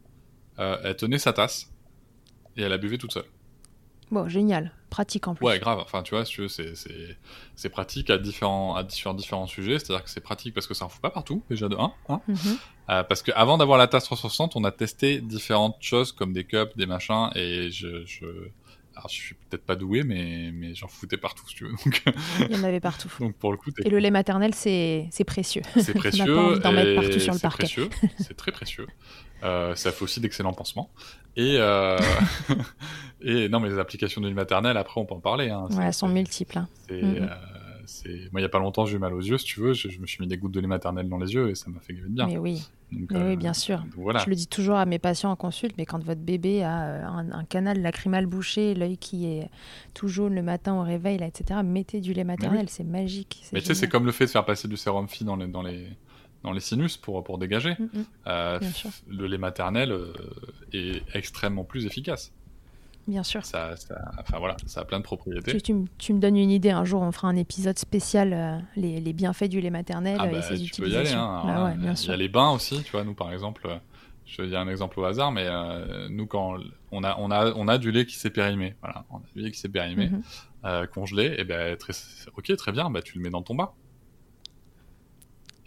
[0.59, 1.71] elle tenait sa tasse
[2.59, 3.25] et elle a buvé toute seule.
[4.11, 4.73] Bon, génial.
[4.91, 5.45] pratique en plus.
[5.45, 5.79] Ouais, grave.
[5.81, 7.17] Enfin, tu vois, si tu veux, c'est, c'est,
[7.57, 9.79] c'est pratique à différents, à différents, différents sujets.
[9.79, 11.93] C'est-à-dire que c'est pratique parce que ça en fout pas partout, déjà de 1.
[12.09, 12.37] Hein Mhm.
[12.91, 16.45] Euh, parce que avant d'avoir la tasse 360, on a testé différentes choses comme des
[16.45, 18.25] cups, des machins, et je, je,
[18.97, 21.73] alors je suis peut-être pas doué, mais, mais j'en foutais partout, si tu veux.
[21.85, 22.03] Donc,
[22.49, 23.11] Il y en avait partout.
[23.21, 25.61] donc pour le coup, Et le lait maternel, c'est c'est précieux.
[25.77, 26.39] c'est On n'a pas précieux.
[26.39, 27.65] envie d'en mettre et partout sur le parquet.
[27.65, 28.87] précieux, C'est très précieux.
[29.45, 30.91] Euh, ça fait aussi d'excellents pansements.
[31.37, 31.97] Et, euh...
[33.23, 35.51] et non, mais les applications du maternel, après, on peut en parler.
[35.51, 35.67] Hein.
[35.71, 36.59] Ouais, elles sont multiples.
[36.59, 36.69] hein.
[36.89, 37.17] c'est, Mhm.
[37.23, 39.73] euh, Moi, il y a pas longtemps, j'ai eu mal aux yeux, si tu veux.
[39.73, 41.71] Je, je me suis mis des gouttes de lait maternel dans les yeux et ça
[41.71, 42.27] m'a fait de bien.
[42.27, 42.63] Mais oui,
[42.93, 43.79] Donc, mais euh, oui, bien sûr.
[43.79, 44.19] donc voilà.
[44.25, 47.31] Je le dis toujours à mes patients en consulte, mais quand votre bébé a un,
[47.33, 49.49] un canal lacrymal bouché, l'œil qui est
[49.95, 53.43] tout jaune le matin au réveil, là, etc., mettez du lait maternel, c'est magique.
[53.55, 55.47] Mais tu sais, c'est comme le fait de faire passer du sérum phi dans les,
[55.47, 55.87] dans les,
[56.45, 57.73] dans les sinus pour, pour dégager.
[57.79, 58.05] Mm, mm.
[58.27, 58.91] Euh, Bien sûr.
[59.09, 60.13] le lait maternel euh,
[60.73, 62.33] est extrêmement plus efficace.
[63.07, 63.43] Bien sûr.
[63.45, 65.53] Ça, ça, enfin voilà, ça a plein de propriétés.
[65.53, 68.33] Tu, tu me- tu me donnes une idée, un jour on fera un épisode spécial,
[68.35, 71.11] euh, les, les bienfaits du lait maternel Ah bah, et ses tu peux y aller.
[71.13, 71.43] Hein.
[71.47, 73.05] Bah ouais, bien il y a les bains aussi, tu vois.
[73.05, 73.67] Nous, par exemple,
[74.27, 76.59] je vais dire un exemple au hasard, mais euh, nous, quand
[76.93, 79.41] on a, on a, on a du lait qui s'est périmé, voilà, on a du
[79.43, 80.23] lait qui s'est périmé, Mhm.
[80.67, 81.95] euh, congelé, et ben, très,
[82.37, 83.71] ok, très bien, bah, tu le mets dans ton bain.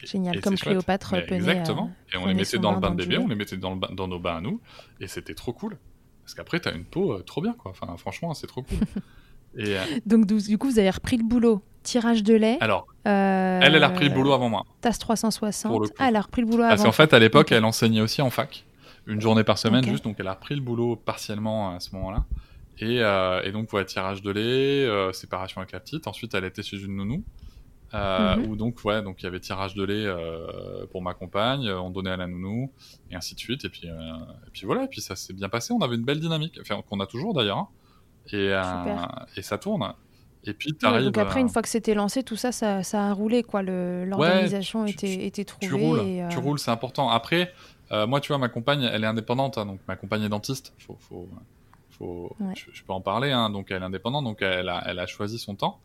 [0.03, 0.55] Génial, et comme.
[0.55, 1.91] Cléopâtre Mais tenait, Exactement.
[1.91, 3.75] euh, et on prenait les mettait dans le bain de bébé, on les mettait dans,
[3.75, 4.59] le dans nos bains à nous,
[4.99, 5.77] et c'était trop cool.
[6.23, 7.71] Parce qu'après, t'as une peau euh, trop bien, quoi.
[7.71, 8.77] Enfin, franchement, c'est trop cool.
[9.57, 11.61] et euh, Donc du coup, vous avez repris le boulot.
[11.83, 12.57] Tirage de lait.
[12.61, 14.65] alors, euh, elle, elle a repris le boulot avant moi.
[14.81, 15.71] TAS 360.
[15.71, 15.95] Pour le coup.
[15.97, 16.83] Ah, elle a repris le boulot Parce avant.
[16.89, 18.65] qu'en fait, à l'époque, elle enseignait aussi en fac,
[19.07, 22.23] une journée par semaine juste, donc elle a repris le boulot partiellement à ce moment-là.
[22.77, 22.97] Et,
[23.47, 26.05] et donc, ouais, tirage de lait, séparation avec la petite.
[26.07, 27.23] Ensuite, elle était chez une nounou.
[27.93, 28.49] Euh, Mhm.
[28.49, 31.79] Où donc, ouais, donc il y avait tirage de lait euh, pour ma compagne, euh,
[31.81, 32.71] on donnait à la nounou,
[33.09, 33.65] et ainsi de suite.
[33.65, 33.93] Et puis, euh,
[34.47, 35.73] et puis voilà, et puis ça s'est bien passé.
[35.73, 37.57] On avait une belle dynamique, enfin, qu'on a toujours d'ailleurs.
[37.57, 37.67] hein.
[38.31, 38.45] Et,
[39.35, 39.93] et ça tourne.
[40.43, 43.13] Et puis, Ouais, donc après, une fois que c'était lancé, tout ça, ça, ça a
[43.13, 43.61] roulé, quoi.
[43.61, 45.85] L'organisation était, était tu trouvée.
[45.85, 47.09] roules, et, tu roules, c'est important.
[47.09, 47.51] Après,
[48.07, 50.73] moi, tu vois, ma compagne, elle est indépendante, hein, donc ma compagne est dentiste.
[50.79, 51.27] Faut, faut,
[51.91, 52.53] faut, Ouais.
[52.55, 55.05] je, je peux en parler, hein, donc elle est indépendante, donc elle a, elle a
[55.07, 55.79] choisi son temps.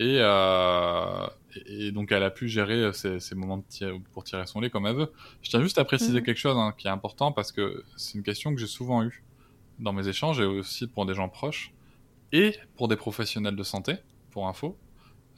[0.00, 1.26] Et, euh,
[1.66, 4.68] et, donc elle a pu gérer ses, ses moments de tir- pour tirer son lait
[4.70, 5.12] comme elle veut.
[5.42, 6.24] Je tiens juste à préciser Mhm.
[6.26, 9.22] quelque chose hein, qui est important parce que c'est une question que j'ai souvent eue
[9.78, 11.72] dans mes échanges et aussi pour des gens proches
[12.32, 13.96] et pour des professionnels de santé,
[14.32, 14.76] pour info,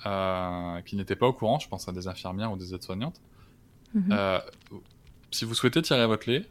[0.07, 1.59] euh, qui n'étaient pas au courant.
[1.59, 3.21] Je pense à des infirmières ou des aides-soignantes.
[3.95, 4.09] mhm.
[4.13, 4.41] Euh,
[5.31, 6.47] si vous souhaitez tirer votre lait,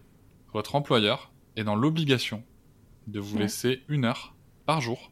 [0.53, 2.43] votre employeur est dans l'obligation
[3.07, 3.43] de vous Ouais.
[3.43, 4.35] laisser une heure
[4.67, 5.11] par jour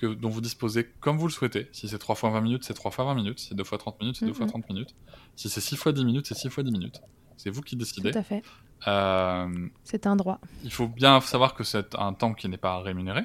[0.00, 1.68] que, dont vous disposez comme vous le souhaitez.
[1.72, 3.38] Si c'est 3 fois 20 minutes, c'est 3 fois 20 minutes.
[3.38, 4.50] Si c'est 2 fois 30 minutes, c'est 2 fois Mhm.
[4.52, 4.94] 30 minutes.
[5.36, 7.00] Si c'est 6 fois 10 minutes, c'est 6 fois 10 minutes.
[7.36, 8.10] C'est vous qui décidez.
[8.10, 8.42] Tout à fait.
[8.86, 10.40] Euh, C'est un droit.
[10.64, 13.22] il faut bien savoir que c'est un temps qui n'est pas rémunéré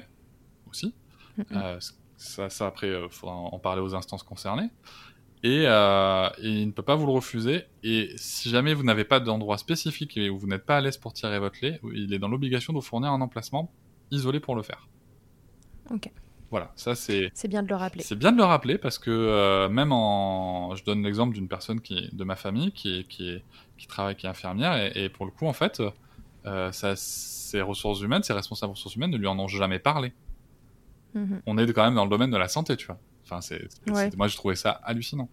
[0.68, 0.94] aussi.
[1.38, 1.44] Mhm.
[1.52, 1.78] Euh,
[2.16, 4.70] ça, ça, après, il faudra en parler aux instances concernées.
[5.42, 7.64] Et, euh, et il ne peut pas vous le refuser.
[7.82, 10.96] Et si jamais vous n'avez pas d'endroit spécifique et où vous n'êtes pas à l'aise
[10.96, 13.70] pour tirer votre lait, il est dans l'obligation de vous fournir un emplacement
[14.10, 14.88] isolé pour le faire.
[15.90, 16.10] Ok.
[16.50, 18.02] Voilà, ça c'est C'est bien de le rappeler.
[18.04, 21.80] c'est bien de le rappeler parce que euh, même en, je donne l'exemple d'une personne
[21.80, 23.42] qui de ma famille qui qui est,
[23.76, 25.82] qui travaille qui est infirmière et, et pour le coup en fait,
[26.46, 30.12] euh, ça, ses ressources humaines, ses responsables ressources humaines ne lui en ont jamais parlé.
[31.14, 31.42] Mhm.
[31.46, 32.98] On est quand même dans le domaine de la santé, tu vois.
[33.24, 34.10] Enfin, c'est, Ouais.
[34.16, 35.28] moi j'ai trouvé ça hallucinant.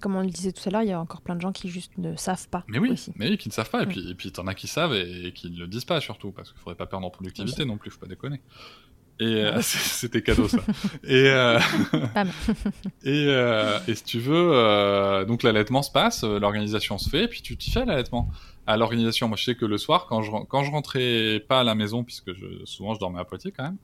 [0.00, 1.68] Comme on le disait tout à l'heure, il y a encore plein de gens qui
[1.68, 2.64] juste ne savent pas.
[2.66, 3.12] Mais oui, aussi.
[3.14, 3.88] mais oui, qui ne savent pas et Mm.
[3.90, 6.32] puis et puis t'en as qui savent et, et qui ne le disent pas surtout
[6.32, 8.40] parce qu'il faudrait pas perdre en productivité non plus, faut pas déconner.
[9.18, 9.62] Et euh, Ouais.
[9.62, 10.58] c'était cadeau ça.
[11.04, 11.58] et euh.
[13.04, 17.24] Et, euh, et si tu veux, euh, donc l'allaitement se passe, euh, l'organisation se fait,
[17.24, 18.28] et puis tu t'y fais à l'allaitement.
[18.66, 21.64] À l'organisation, moi je sais que le soir, quand je, quand je rentrais pas à
[21.64, 23.76] la maison, puisque je, souvent je dormais à Poitiers quand même,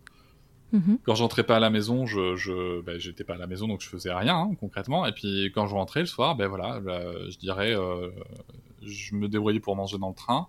[0.73, 0.99] Mhm.
[1.05, 3.69] quand je rentrais pas à la maison, je, je, ben, j'étais pas à la maison,
[3.69, 5.05] donc je faisais rien hein, concrètement.
[5.07, 8.09] Et puis quand je rentrais le soir, ben voilà, là, je dirais, euh,
[8.83, 10.47] je me débrouillais pour manger dans le train.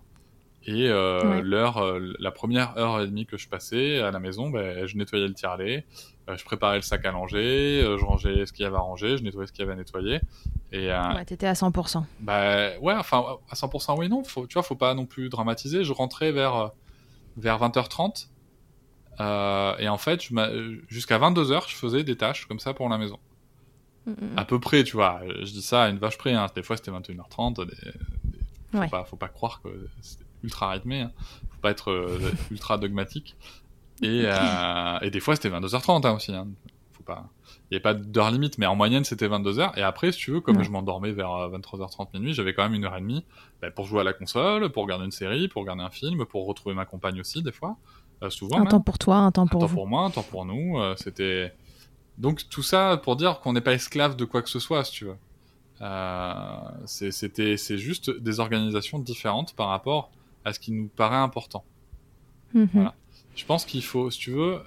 [0.66, 1.42] Et euh, Ouais.
[1.42, 4.96] l'heure, euh, la première heure et demie que je passais à la maison, ben, je
[4.96, 5.84] nettoyais le tire-lait,
[6.30, 8.80] euh, je préparais le sac à langer, euh, je rangeais ce qu'il y avait à
[8.80, 10.20] ranger, je nettoyais ce qu'il y avait à nettoyer.
[10.72, 12.06] Et Ouais, t'étais à 100%.
[12.20, 15.84] bah ouais, enfin à 100% oui non, faut, tu vois, faut pas non plus dramatiser.
[15.84, 16.70] Je rentrais vers
[17.36, 18.28] vers 20h30
[19.20, 20.22] euh, et en fait,
[20.88, 23.18] jusqu'à 22h, je faisais des tâches comme ça pour la maison.
[24.36, 25.20] À peu près, tu vois.
[25.40, 26.32] Je dis ça à une vache près.
[26.32, 26.46] Hein.
[26.54, 27.60] Des fois, c'était 21h30.
[27.60, 28.38] Des, des-
[28.72, 28.88] faut, Ouais.
[28.88, 29.68] pas, faut pas croire que
[30.02, 31.00] c'est ultra rythmé.
[31.00, 31.12] Hein.
[31.50, 32.18] Faut pas être euh,
[32.52, 33.34] ultra dogmatique.
[34.02, 36.32] Et, euh, et des fois, c'était 22h30 hein, aussi.
[36.34, 36.46] Hein.
[36.92, 37.26] Faut pas.
[37.70, 39.72] Il n'y avait pas d'heure limite, mais en moyenne, c'était 22h.
[39.78, 40.64] Et après, si tu veux, comme Ouais.
[40.64, 43.24] je m'endormais vers euh, 23h30 minuit, j'avais quand même une heure et demie
[43.62, 46.46] bah, pour jouer à la console, pour regarder une série, pour regarder un film, pour
[46.46, 47.76] retrouver ma compagne aussi, des fois.
[48.22, 48.56] euh, souvent.
[48.56, 48.68] Un même.
[48.68, 49.74] temps pour toi, un temps un pour temps vous.
[49.74, 50.78] pour moi, un temps pour nous.
[50.78, 51.54] euh, C'était
[52.18, 54.92] donc tout ça pour dire qu'on n'est pas esclave de quoi que ce soit, si
[54.92, 55.16] tu veux.
[55.80, 56.44] Euh,
[56.86, 60.10] c'est juste des organisations différentes par rapport
[60.44, 61.64] à ce qui nous paraît important.
[62.52, 62.68] Mhm.
[62.72, 62.94] Voilà.
[63.34, 64.60] Je pense qu'il faut, si tu veux,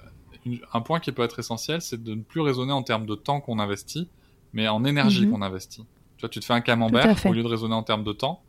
[0.44, 3.14] une- un point qui peut être essentiel, c'est de ne plus raisonner en termes de
[3.14, 4.10] temps qu'on investit,
[4.52, 5.32] mais en énergie Mhm.
[5.32, 5.86] qu'on investit.
[6.16, 8.42] Tu vois, tu te fais un camembert, au lieu de raisonner en termes de temps,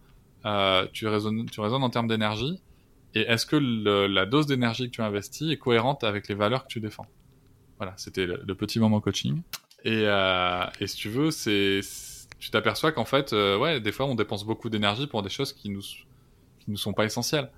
[0.45, 2.61] euh, tu, raisonnes, tu raisonnes en termes d'énergie.
[3.15, 6.63] Et est-ce que le- la dose d'énergie que tu investis est cohérente avec les valeurs
[6.63, 7.07] que tu défends?
[7.77, 9.41] Voilà, c'était le, le petit moment coaching.
[9.85, 13.91] Et, euh, et si tu veux, c'est, c'est- tu t'aperçois qu'en fait, euh, ouais, des
[13.91, 15.81] fois, on dépense beaucoup d'énergie pour des choses qui nous,
[16.69, 17.49] qui nous sont pas essentielles.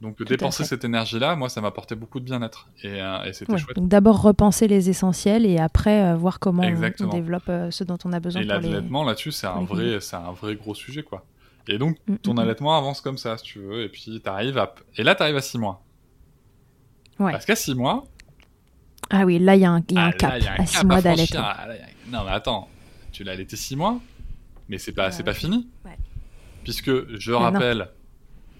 [0.00, 2.68] Donc dépenser cette énergie-là, moi, ça m'apportait beaucoup de bien-être.
[2.82, 3.76] Et, euh, et c'était Ouais, chouette.
[3.76, 7.98] Donc d'abord repenser les essentiels et après euh, voir comment on- développe euh, ce dont
[8.06, 8.48] on a besoin Et les...
[8.48, 11.26] l'allaitement là-dessus, c'est un vrai, c'est un vrai gros sujet, quoi.
[11.68, 12.38] Et donc, Mm, ton mm, mm.
[12.38, 13.82] allaitement avance comme ça, si tu veux.
[13.82, 15.82] Et puis, t'arrives à, et là, t'arrives à 6 mois.
[17.18, 17.32] Ouais.
[17.32, 18.04] Parce qu'à 6 mois,
[19.10, 20.44] Ah oui, là il y a un, il y a un ah, cap là, il
[20.44, 21.40] y a un à 6 cap mois d'allaitement.
[21.44, 22.68] Ah, a- Non, mais attends,
[23.12, 24.00] tu l'as allaité 6 mois,
[24.70, 25.68] mais c'est pas, c'est pas fini.
[25.84, 25.98] Ouais.
[26.64, 27.88] Puisque, je rappelle,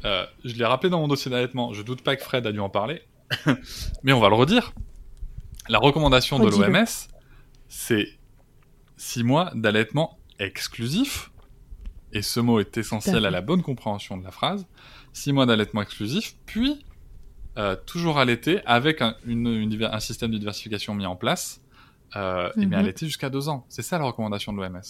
[0.04, 2.60] euh, je l'ai rappelé dans mon dossier d'allaitement, je doute pas que Fred a dû
[2.60, 3.02] en parler,
[4.02, 4.72] mais on va le redire.
[5.68, 6.44] La recommandation de
[6.74, 6.86] l'OMS,
[7.68, 8.08] c'est
[8.96, 11.30] 6 mois d'allaitement exclusif,
[12.12, 14.66] et ce mot est essentiel à la bonne compréhension de la phrase,
[15.12, 16.84] 6 mois d'allaitement exclusif, puis
[17.58, 21.60] euh, toujours allaiter avec un, une- une diver- un système de diversification mis en place,
[22.16, 22.72] euh, et mais Mhm.
[22.74, 23.64] allaiter jusqu'à 2 ans.
[23.68, 24.80] C'est ça la recommandation de l'OMS.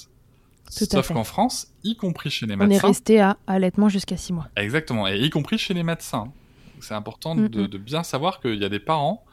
[0.67, 4.17] Tout Sauf qu'en France, y compris chez les On est médecins, resté à allaitement jusqu'à
[4.17, 4.49] 6 mois.
[4.57, 6.33] exactement, et y compris chez les médecins,
[6.81, 9.25] c'est important de, de bien savoir qu'il y a des parents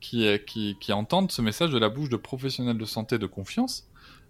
[0.00, 3.26] qui, euh, qui, qui entendent ce message de la bouche de professionnels de santé de
[3.26, 3.88] confiance,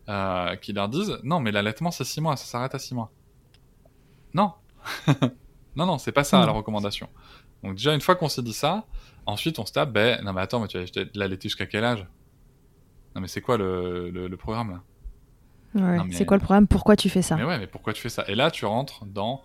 [0.09, 3.11] euh, qui leur disent non, mais l'allaitement c'est 6 mois, ça s'arrête à 6 mois.
[4.33, 4.53] Non,
[5.77, 6.47] non, non, c'est pas ça Non.
[6.47, 7.09] la recommandation.
[7.63, 8.87] Donc déjà une fois qu'on s'est dit ça,
[9.27, 10.85] ensuite on se tape, ben non mais attends, mais tu vas
[11.15, 12.07] l'allaiter jusqu'à quel âge?
[13.15, 14.83] Non mais c'est quoi le, le, le programme là?
[15.75, 15.97] Ouais.
[15.99, 17.37] Non, mais- C'est quoi le problème Pourquoi tu fais ça?
[17.37, 18.25] Mais ouais, mais pourquoi tu fais ça?
[18.29, 19.43] Et là, tu rentres dans,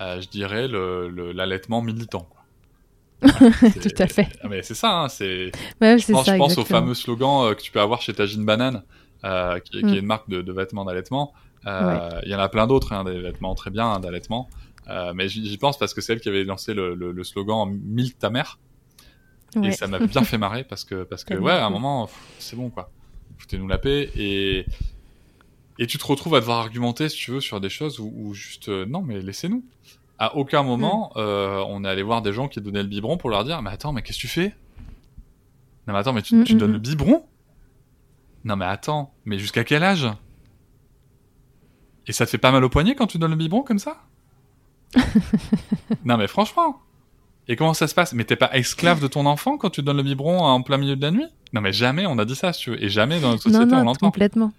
[0.00, 2.28] euh, je dirais, le- le- l'allaitement militant.
[2.30, 2.40] Quoi.
[3.30, 4.28] Tout à fait.
[4.42, 5.52] Ah, mais c'est ça, hein, c'est.
[5.80, 8.14] Ouais, Je pense, ça, je pense au fameux slogan euh, que tu peux avoir chez
[8.14, 8.82] Tagine Banane,
[9.24, 9.88] euh, qui, qui Mm.
[9.94, 11.32] est une marque de, de vêtements d'allaitement.
[11.66, 14.48] Il y en a plein d'autres, hein, des vêtements très bien hein, d'allaitement.
[15.14, 18.18] Mais j'y pense parce que c'est elle qui avait lancé le, le- le slogan Milk
[18.18, 18.58] ta mère.
[19.62, 22.08] Et ça m'a bien fait marrer parce que, parce que ouais, à un moment,
[22.38, 22.90] c'est bon quoi.
[23.38, 24.10] Foutez-nous la paix.
[24.16, 24.64] Et,
[25.80, 28.34] et tu te retrouves à devoir argumenter, si tu veux, sur des choses où, où
[28.34, 29.64] juste, euh, non, mais laissez-nous.
[30.18, 33.30] À aucun moment, euh, on est allé voir des gens qui donnaient le biberon pour
[33.30, 34.54] leur dire, mais attends, mais qu'est-ce que tu fais?
[35.88, 36.74] Non, mais attends, mais tu, Mm, tu mm, donnes mm.
[36.74, 37.24] le biberon?
[38.44, 40.06] Non, mais attends, mais jusqu'à quel âge?
[42.06, 43.96] Et ça te fait pas mal au poignet quand tu donnes le biberon comme ça?
[46.04, 46.80] Non, mais franchement.
[47.48, 48.12] Et comment ça se passe?
[48.12, 50.96] Mais t'es pas esclave de ton enfant quand tu donnes le biberon en plein milieu
[50.96, 51.26] de la nuit?
[51.52, 52.82] Non, mais jamais on a dit ça, si tu veux.
[52.84, 54.06] Et jamais dans notre Non, société on non, l'entend.
[54.08, 54.52] complètement.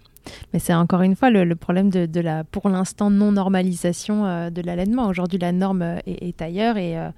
[0.52, 4.50] Mais c'est encore une fois le, le problème de, de la, pour l'instant, non-normalisation euh,
[4.50, 5.06] de l'allaitement.
[5.08, 7.10] Aujourd'hui, la norme euh, est, est ailleurs et euh,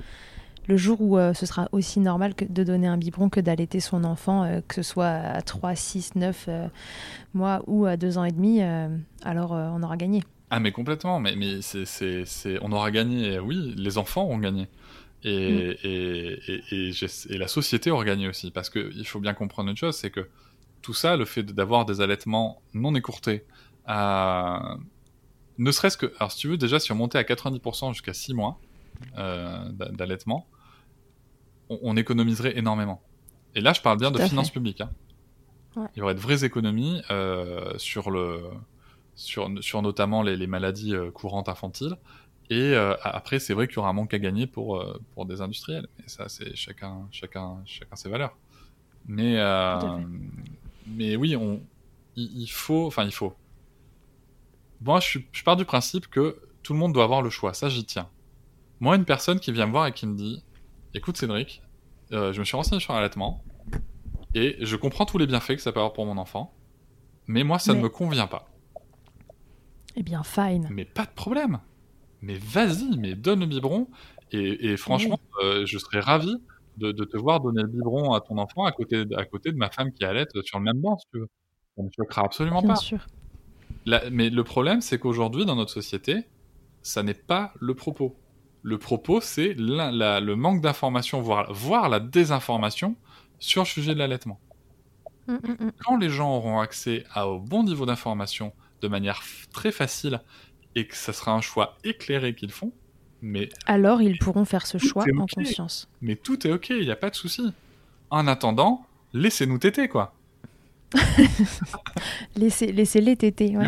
[0.67, 3.81] le jour où euh, ce sera aussi normal que de donner un biberon que d'allaiter
[3.81, 6.67] son enfant, que ce soit à 3, 6, 9 euh,
[7.35, 8.63] mois ou à 2 ans et demi,
[9.23, 10.23] alors on aura gagné.
[10.51, 11.21] Ah, mais complètement.
[11.21, 12.59] Mais, mais c'est, c'est, c'est...
[12.63, 13.39] on aura gagné.
[13.41, 14.69] Oui, les enfants ont gagné.
[15.27, 15.75] Et, Mm.
[15.85, 16.91] et, et,
[17.31, 18.51] et la société aura gagné aussi.
[18.51, 20.29] Parce qu'il faut bien comprendre une chose c'est que
[20.85, 23.45] tout ça, le fait d'avoir des allaitements non écourtés,
[23.89, 24.59] euh,
[25.59, 26.13] ne serait-ce que.
[26.19, 28.59] Alors, si tu veux, déjà, si on montait à 90% jusqu'à 6 mois
[29.19, 30.47] euh, d'a- d'allaitement,
[31.71, 33.03] on, on économiserait énormément.
[33.55, 34.81] Et là, je parle bien de à finances publiques.
[34.83, 34.91] hein.
[35.77, 35.87] Ouais.
[35.97, 38.43] Il y aurait de vraies économies euh, sur, le,
[39.17, 41.97] sur, sur notamment les, les maladies euh, courantes infantiles.
[42.51, 45.25] Et euh, après, c'est vrai qu'il y aura un manque à gagner pour, euh, pour
[45.27, 45.89] des industriels.
[45.99, 48.37] Mais ça, c'est chacun, chacun, chacun ses valeurs.
[49.07, 49.99] Mais, euh, à.
[50.87, 51.63] Mais oui, on,
[52.17, 53.35] il, il faut, enfin, il faut.
[54.81, 57.55] Moi, je, pars du principe que tout le monde doit avoir le choix.
[57.55, 58.09] Ça, j'y tiens.
[58.81, 60.43] Moi, une personne qui vient me voir et qui me dit
[60.95, 61.63] Écoute, Cédric,
[62.13, 63.43] euh, je me suis renseigné sur l'allaitement
[64.35, 66.53] et je comprends tous les bienfaits que ça peut avoir pour mon enfant,
[67.27, 68.51] mais moi, ça ne me convient pas.
[69.97, 70.69] Eh bien, fine.
[70.71, 71.61] Mais pas de problème.
[72.21, 73.89] Mais vas-y, mais donne le biberon.
[74.33, 76.43] Et, et franchement, euh, je serais ravi
[76.77, 79.53] de, de te voir donner le biberon à ton enfant à côté, de- à côté
[79.53, 81.29] de ma femme qui allait sur le même banc, si tu veux.
[81.77, 82.77] Ça ne me choquera absolument Bien pas.
[82.77, 83.07] sûr.
[83.87, 86.25] La- mais le problème, c'est qu'aujourd'hui, dans notre société,
[86.83, 88.17] ça n'est pas le propos.
[88.63, 92.97] Le propos, c'est le manque d'information, voire, voire la désinformation
[93.39, 94.41] sur le sujet de l'allaitement.
[95.27, 95.73] Mm, mm, mm.
[95.85, 99.23] Quand les gens auront accès à, au bon niveau d'information de manière
[99.53, 100.21] très facile
[100.75, 102.73] et que ça sera un choix éclairé qu'ils font,
[103.27, 105.89] Mais, Alors, ils pourront faire ce choix en conscience.
[106.03, 107.53] mais tout est ok, il n'y a pas de souci.
[108.11, 110.15] En attendant, laissez-nous téter, quoi.
[112.37, 113.57] Laissez- Laissez-les téter.
[113.57, 113.67] ouais.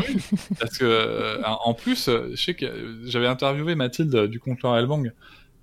[0.61, 4.79] Parce que, euh, en plus, euh, je sais que j'avais interviewé Mathilde du compte Laura
[4.81, 5.11] Elbang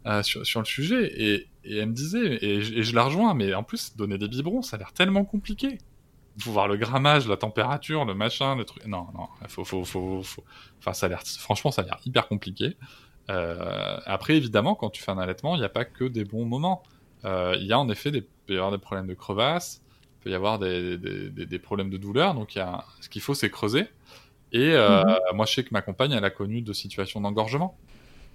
[0.08, 3.04] euh, sur, sur le sujet, et, et elle me disait, et, je- et je la
[3.04, 5.78] rejoins, mais en plus, donner des biberons, ça a l'air tellement compliqué.
[6.40, 8.86] Faut voir le grammage, la température, le machin, le truc.
[8.88, 10.44] Non, non, faut, faut, faut, faut-
[10.80, 12.76] Enfin, ça a l'air, franchement, ça a l'air hyper compliqué.
[13.30, 16.46] Euh, après, évidemment, quand tu fais un allaitement, il n'y a pas que des bons
[16.46, 16.84] moments.
[17.26, 19.82] Euh, Il y a en effet des, peut y avoir des problèmes de crevasse,
[20.20, 22.34] il peut y avoir des, des, des, des problèmes de douleur.
[22.34, 23.86] Donc, il y a, ce qu'il faut, c'est creuser.
[24.52, 25.04] Et euh,
[25.34, 27.78] moi, je sais que ma compagne, elle a connu de situations d'engorgement.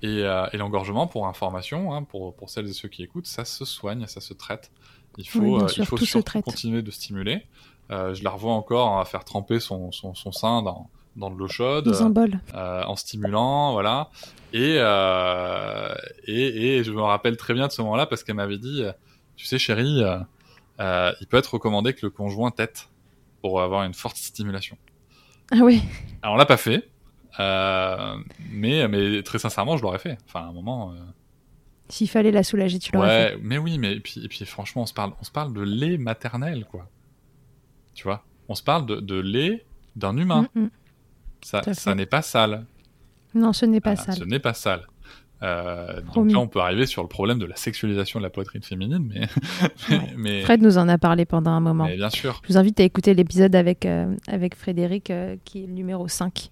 [0.02, 3.44] Et, euh, et l'engorgement, pour information, hein, pour, pour celles et ceux qui écoutent, ça
[3.44, 4.70] se soigne, ça se traite.
[5.16, 7.46] Il faut, Oui, euh, sûr, il faut surtout continuer de stimuler.
[7.90, 11.36] Euh, je la revois encore à faire tremper son, son, son sein dans, dans de
[11.38, 12.40] l'eau chaude Dans un bol.
[12.54, 14.08] euh, en stimulant, voilà.
[14.52, 15.94] Et, euh,
[16.26, 18.92] et, et je me rappelle très bien de ce moment-là parce qu'elle m'avait dit, euh,
[19.36, 20.02] tu sais chérie,
[20.80, 22.88] euh, il peut être recommandé que le conjoint tète
[23.42, 24.78] pour avoir une forte stimulation.
[25.50, 25.82] Ah oui.
[26.22, 26.88] Alors on l'a pas fait,
[28.50, 30.18] mais, mais très sincèrement je l'aurais fait.
[30.26, 30.92] Enfin à un moment,
[31.88, 33.38] S'il fallait la soulager, tu l'aurais fait.
[33.42, 35.62] mais oui, mais et puis, et puis franchement on se parle, on se parle de
[35.62, 36.88] lait maternel quoi.
[37.94, 39.64] Tu vois, on se parle de, de lait
[39.96, 40.48] d'un humain.
[40.54, 40.70] Mm, mm.
[41.42, 42.66] Ça, à ça n'est pas sale.
[43.34, 44.18] Non, ce n'est pas Voilà, sale.
[44.18, 44.86] Ce n'est pas sale.
[45.42, 48.62] Euh, donc là, on peut arriver sur le problème de la sexualisation de la poitrine
[48.62, 49.28] féminine, mais,
[49.90, 50.14] Ouais.
[50.16, 51.84] mais, Fred nous en a parlé pendant un moment.
[51.84, 52.40] mais bien sûr.
[52.42, 56.08] Je vous invite à écouter l'épisode avec, euh, avec Frédéric, euh, qui est le numéro
[56.08, 56.50] 5.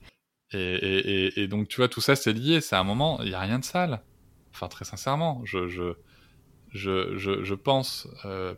[0.53, 2.61] Et, et, et, et donc, tu vois, tout ça, c'est lié.
[2.61, 4.03] C'est un moment, il n'y a rien de sale.
[4.53, 5.97] Enfin, très sincèrement, je, je,
[6.72, 8.09] je, je, pense,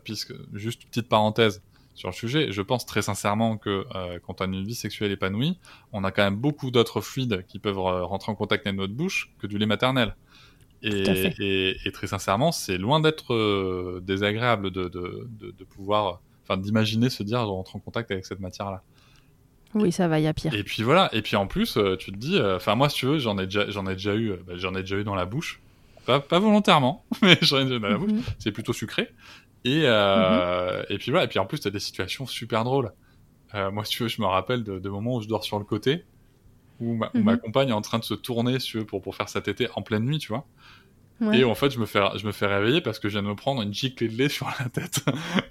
[0.03, 1.63] puisque, juste petite parenthèse
[1.99, 5.11] sur le sujet, je pense très sincèrement que euh, quand on a une vie sexuelle
[5.11, 5.57] épanouie,
[5.91, 8.93] on a quand même beaucoup d'autres fluides qui peuvent euh, rentrer en contact avec notre
[8.93, 10.15] bouche que du lait maternel.
[10.81, 11.03] Et,
[11.39, 16.55] et, et très sincèrement, c'est loin d'être euh, désagréable de, de, de, de pouvoir, enfin,
[16.55, 18.81] d'imaginer se dire, je rentre en contact avec cette matière-là.
[19.73, 20.53] Oui, ça va, y a pire.
[20.53, 23.19] Et puis voilà, et puis en plus, tu te dis, enfin moi si tu veux,
[23.19, 25.59] j'en ai déjà, j'en ai déjà eu, bah, j'en ai déjà eu dans la bouche,
[26.05, 28.13] pas, pas volontairement, mais j'en ai déjà eu dans la bouche.
[28.13, 28.23] Mhm.
[28.39, 29.09] C'est plutôt sucré.
[29.65, 32.91] Et euh, et puis voilà, et puis en plus t'as des situations super drôles.
[33.55, 35.59] Euh, moi si tu veux, je me rappelle de, de moments où je dors sur
[35.59, 36.05] le côté,
[36.79, 37.39] où ma, où ma Mhm.
[37.39, 39.69] compagne est en train de se tourner, si tu veux, pour pour faire sa tétée
[39.75, 40.47] en pleine nuit, tu vois.
[41.21, 41.39] Ouais.
[41.39, 43.27] Et en fait, je me fais, je me fais réveiller parce que je viens de
[43.27, 45.01] me prendre une giclée de lait sur la tête.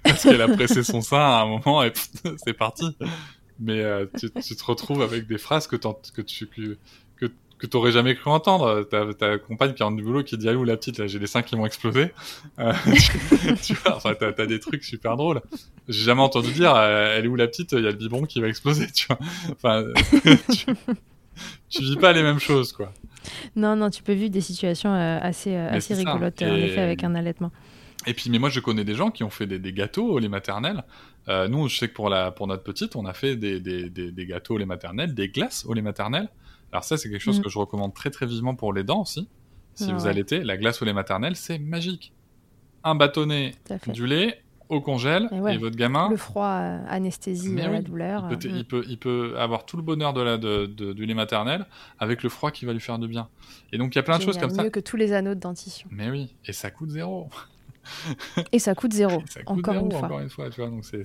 [0.03, 1.93] parce qu'elle a pressé son sein à un moment et
[2.37, 2.97] c'est parti.
[3.59, 6.77] Mais euh, tu, tu te retrouves avec des phrases que, que tu que,
[7.59, 8.83] que, t'aurais jamais cru entendre.
[8.83, 11.27] Ta, ta compagne qui rentre du boulot qui dit Allô la petite, là j'ai les
[11.27, 12.11] seins qui vont exploser.
[12.59, 15.41] Euh, tu, tu vois, enfin t'as, des trucs super drôles.
[15.87, 18.23] J'ai jamais entendu dire euh, Elle est où la petite Il y a le biberon
[18.23, 19.19] qui va exploser, tu vois.
[19.51, 19.85] Enfin,
[20.51, 20.65] tu,
[21.69, 22.91] tu vis pas les mêmes choses, quoi.
[23.55, 26.81] Non, non, tu peux vivre des situations euh, assez, euh, assez rigolotes, en Et- effet,
[26.81, 27.51] avec un allaitement.
[28.07, 30.19] Et puis, mais moi, je connais des gens qui ont fait des, des gâteaux au
[30.19, 30.83] lait maternel.
[31.27, 33.89] Euh, nous, je sais que pour, la, pour notre petite, on a fait des, des,
[33.89, 36.29] des, des gâteaux au lait maternel, des glaces au lait maternel.
[36.71, 37.43] Alors ça, c'est quelque chose Mm.
[37.43, 39.27] que je recommande très très vivement pour les dents aussi.
[39.75, 40.09] Si Ah vous ouais.
[40.09, 42.13] allaitez, la glace au lait maternel, c'est magique.
[42.83, 43.55] Un bâtonnet,
[43.87, 45.57] du lait, au congèle, Et et, ouais.
[45.57, 48.27] votre gamin, Le froid, euh, anesthésie, euh, la douleur.
[48.29, 50.93] il peut, euh, il, peut, il peut avoir tout le bonheur de la, de, de-
[50.93, 51.65] du lait maternel
[51.97, 53.29] avec le froid qui va lui faire du bien.
[53.73, 54.61] Et donc, il y a plein de choses comme ça.
[54.63, 55.87] Mieux que tous les anneaux de dentition.
[55.91, 57.29] Mais oui, et ça coûte zéro.
[58.51, 60.03] Et ça coûte zéro, Ça coûte encore zéro, une fois.
[60.03, 60.69] encore une fois, tu vois.
[60.69, 61.03] Donc, c'est.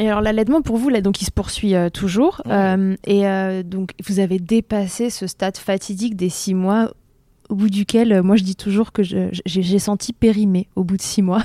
[0.00, 2.40] Et alors l'allaitement pour vous, là, donc il se poursuit euh, toujours.
[2.46, 2.52] Ouais.
[2.52, 6.90] Euh, et euh, donc vous avez dépassé ce stade fatidique des six mois,
[7.50, 11.02] au bout duquel, euh, moi je dis toujours que j'ai senti périmé au bout de
[11.02, 11.42] six mois.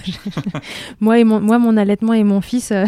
[1.02, 2.86] moi et mon, moi mon allaitement et mon fils, euh,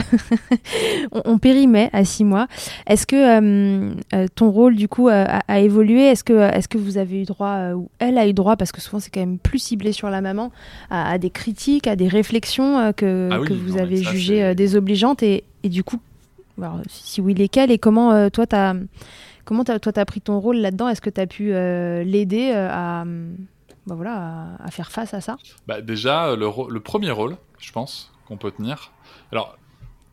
[1.11, 2.47] on, on périmait à six mois.
[2.86, 6.03] Est-ce que euh, ton rôle du coup a, a évolué?
[6.03, 9.09] Est-ce que vous avez eu droit ou elle a eu droit parce que souvent c'est
[9.09, 10.51] quand même plus ciblé sur la maman
[10.89, 14.53] à, à des critiques, à des réflexions que, Ah oui, que non, vous avez jugées
[14.53, 15.24] désobligeantes?
[15.24, 15.99] Et, et du coup
[16.59, 18.74] alors, si oui, lesquels et comment euh, toi t'as
[19.48, 20.88] comment toi t'as pris ton rôle là-dedans?
[20.89, 23.06] Est-ce que t'as pu euh, l'aider euh, à
[23.88, 25.38] bah voilà à, à faire face à ça?
[25.66, 28.91] Bah, déjà, le, rô- le premier rôle, je pense, qu'on peut tenir.
[29.32, 29.58] Alors,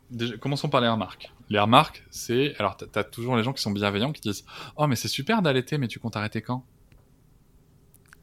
[0.09, 1.33] déjà, commençons par les remarques.
[1.49, 2.55] Les remarques, c'est.
[2.57, 4.45] Alors, t'as- t'as toujours les gens qui sont bienveillants qui disent
[4.77, 6.63] Oh, mais c'est super d'allaiter, mais tu comptes arrêter quand?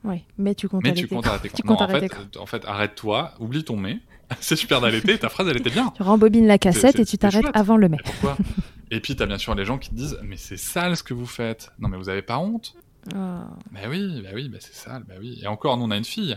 [0.04, 1.94] Oui, mais tu comptes Mais arrêter tu comptes arrêter quand Tu Non, comptes en fait,
[1.96, 4.00] arrêter quand en fait, arrête-toi, oublie ton mais.
[4.40, 5.92] c'est super d'allaiter, ta phrase, elle était bien.
[5.96, 7.98] Tu rembobines la cassette et tu t'arrêtes avant le mai.
[8.04, 8.36] Pourquoi
[8.90, 11.14] Et puis, t'as bien sûr les gens qui te disent Mais c'est sale ce que
[11.14, 11.72] vous faites.
[11.78, 12.74] Non, mais vous avez pas honte
[13.14, 13.46] Ah.
[13.70, 15.40] Bah oui, bah oui, bah c'est sale, bah oui.
[15.42, 16.36] Et encore, nous, on a une fille.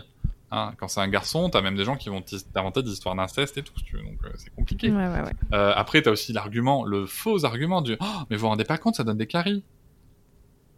[0.52, 2.22] Hein, quand c'est un garçon, t'as même des gens qui vont
[2.54, 4.90] t'inventer des histoires d'inceste et tout, si tu veux, donc euh, c'est compliqué.
[4.90, 5.32] Ouais, ouais, ouais.
[5.52, 8.78] Euh, après, t'as aussi l'argument, le faux argument du oh, mais vous vous rendez pas
[8.78, 9.64] compte, ça donne des caries.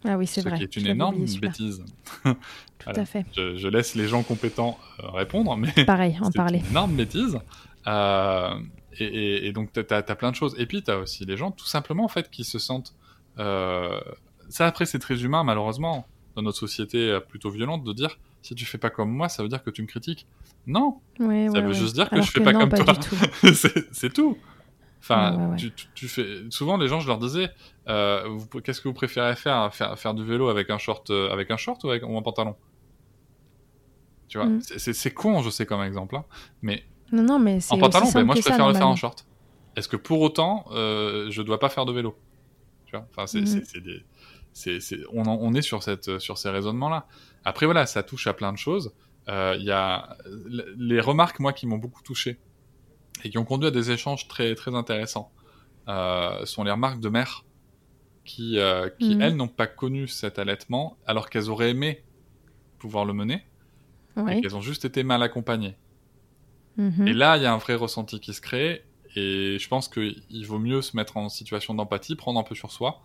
[0.04, 0.58] Ah oui, c'est ce vrai.
[0.58, 1.84] qui est une énorme bêtise.
[2.24, 2.34] Tout
[2.84, 3.00] Voilà.
[3.02, 3.26] à fait.
[3.36, 6.60] Je, je laisse les gens compétents euh, répondre, mais Pareil, en c'est parler.
[6.60, 7.38] une énorme bêtise.
[7.86, 8.54] Euh,
[8.98, 10.54] et, et- et donc, tu as, plein de choses.
[10.58, 12.94] Et puis, tu as aussi les gens, tout simplement, en fait, qui se sentent...
[13.38, 14.00] euh,
[14.48, 18.64] Ça, après, c'est très humain, malheureusement, dans notre société plutôt violente, de dire, si tu
[18.64, 20.26] fais pas comme moi, ça veut dire que tu me critiques.
[20.66, 21.74] Non, Ouais, ça ouais, veut ouais.
[21.74, 22.94] juste dire que Alors je fais pas non, comme pas toi.
[23.92, 24.36] c'est tout.
[25.00, 25.56] Enfin,
[25.94, 26.42] tu fais.
[26.50, 27.50] Souvent, les gens, je leur disais,
[27.88, 31.50] euh, qu'est-ce que vous préférez faire, faire Faire du vélo avec un short, euh, avec
[31.50, 32.56] un short ou avec ou un pantalon?
[34.28, 34.60] Tu vois, Mm.
[34.60, 36.24] c'est- con, je sais comme exemple, hein,
[36.60, 39.26] mais Non, non, mais en pantalon, simple moi, je ça, préfère le faire en short.
[39.76, 42.20] Est-ce que pour autant, euh, je dois pas faire de vélo?
[42.86, 43.40] Tu vois, enfin, c'est
[44.80, 47.06] c'est- on, en- on est sur cette, sur ces raisonnements-là.
[47.44, 48.92] Après, voilà, ça touche à plein de choses.
[49.28, 50.16] Euh, Il y a
[50.76, 52.40] les remarques, moi, qui m'ont beaucoup touché
[53.24, 55.32] et qui ont conduit à des échanges très, très intéressants.
[55.88, 57.46] euh, sont les remarques de mères
[58.28, 59.22] qui, euh, qui Mhm.
[59.22, 62.04] elles, n'ont pas connu cet allaitement alors qu'elles auraient aimé
[62.78, 63.34] pouvoir le mener
[64.16, 64.40] et Oui.
[64.42, 65.76] qu'elles ont juste été mal accompagnées.
[66.76, 67.08] Mhm.
[67.08, 68.84] Et là, il y a un vrai ressenti qui se crée.
[69.16, 72.70] Et je pense qu'il vaut mieux se mettre en situation d'empathie, prendre un peu sur
[72.70, 73.00] soi,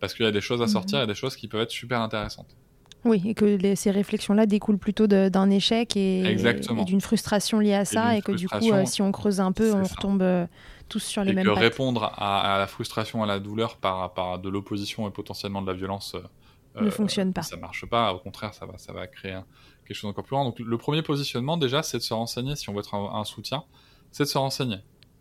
[0.00, 1.62] parce qu'il y a des choses à sortir, il y a des choses qui peuvent
[1.62, 2.56] être super intéressantes.
[3.04, 7.74] Oui, et que les- ces réflexions-là découlent plutôt d'un échec et, et d'une frustration liée
[7.74, 10.46] à ça, et, que du coup, euh, si on creuse un peu, on retombe euh,
[10.88, 14.14] tous sur les et mêmes que répondre à, à la frustration, à la douleur par,
[14.14, 17.42] par de l'opposition et potentiellement de la violence euh, Ne euh, fonctionne pas.
[17.42, 18.12] Ça marche pas.
[18.14, 19.46] Au contraire, ça va, ça va créer un-
[19.86, 20.44] quelque chose d'encore plus grand.
[20.44, 22.56] Donc, le premier positionnement, déjà, c'est de se renseigner.
[22.56, 23.64] Si on veut être un, un soutien,
[24.10, 24.78] c'est de se renseigner,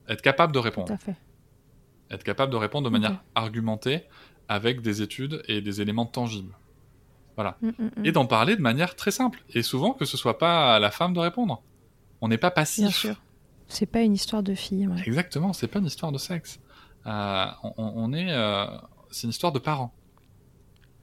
[0.08, 0.88] être capable de répondre.
[0.88, 1.16] Tout à fait.
[2.12, 4.04] être capable de répondre de manière argumentée
[4.48, 6.56] avec des études et des éléments tangibles.
[7.36, 7.58] Voilà.
[7.62, 8.06] Mm, mm, mm.
[8.06, 9.44] Et d'en parler de manière très simple.
[9.54, 11.62] Et souvent que ce soit pas à la femme de répondre.
[12.22, 12.84] On n'est pas passif.
[12.84, 13.16] Bien sûr.
[13.70, 14.88] C'est pas une histoire de fille.
[14.88, 15.02] ouais.
[15.06, 16.60] Exactement, c'est pas une histoire de sexe.
[17.06, 18.66] Euh, on, on est, euh,
[19.12, 19.94] c'est une histoire de parents.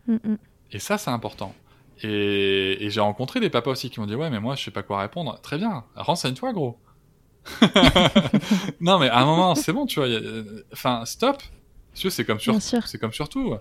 [0.07, 0.39] Mm, mm.
[0.73, 1.55] Et ça, c'est important.
[2.03, 4.71] Et, et j'ai rencontré des papas aussi qui m'ont dit ouais, mais moi, je sais
[4.71, 5.39] pas quoi répondre.
[5.43, 6.79] Très bien, renseigne-toi, gros.
[8.81, 10.09] non, mais à un moment, c'est bon, tu vois.
[10.09, 11.43] a- euh, Enfin, stop.
[11.95, 13.55] C'est comme sur, c'est comme sur tout.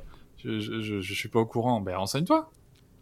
[0.43, 1.80] Je, je, je, je suis pas au courant.
[1.82, 2.49] Ben, renseigne-toi.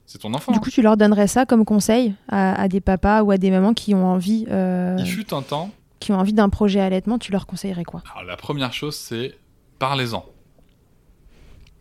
[0.05, 0.51] C'est ton enfant.
[0.51, 3.49] Du coup, tu leur donnerais ça comme conseil à, à des papas ou à des
[3.49, 5.69] mamans qui ont envie, euh, Il fut un temps.
[6.01, 7.17] Qui ont envie d'un projet allaitement.
[7.17, 8.03] Tu leur conseillerais quoi?
[8.13, 9.37] Alors, la première chose, c'est
[9.79, 10.25] parlez-en.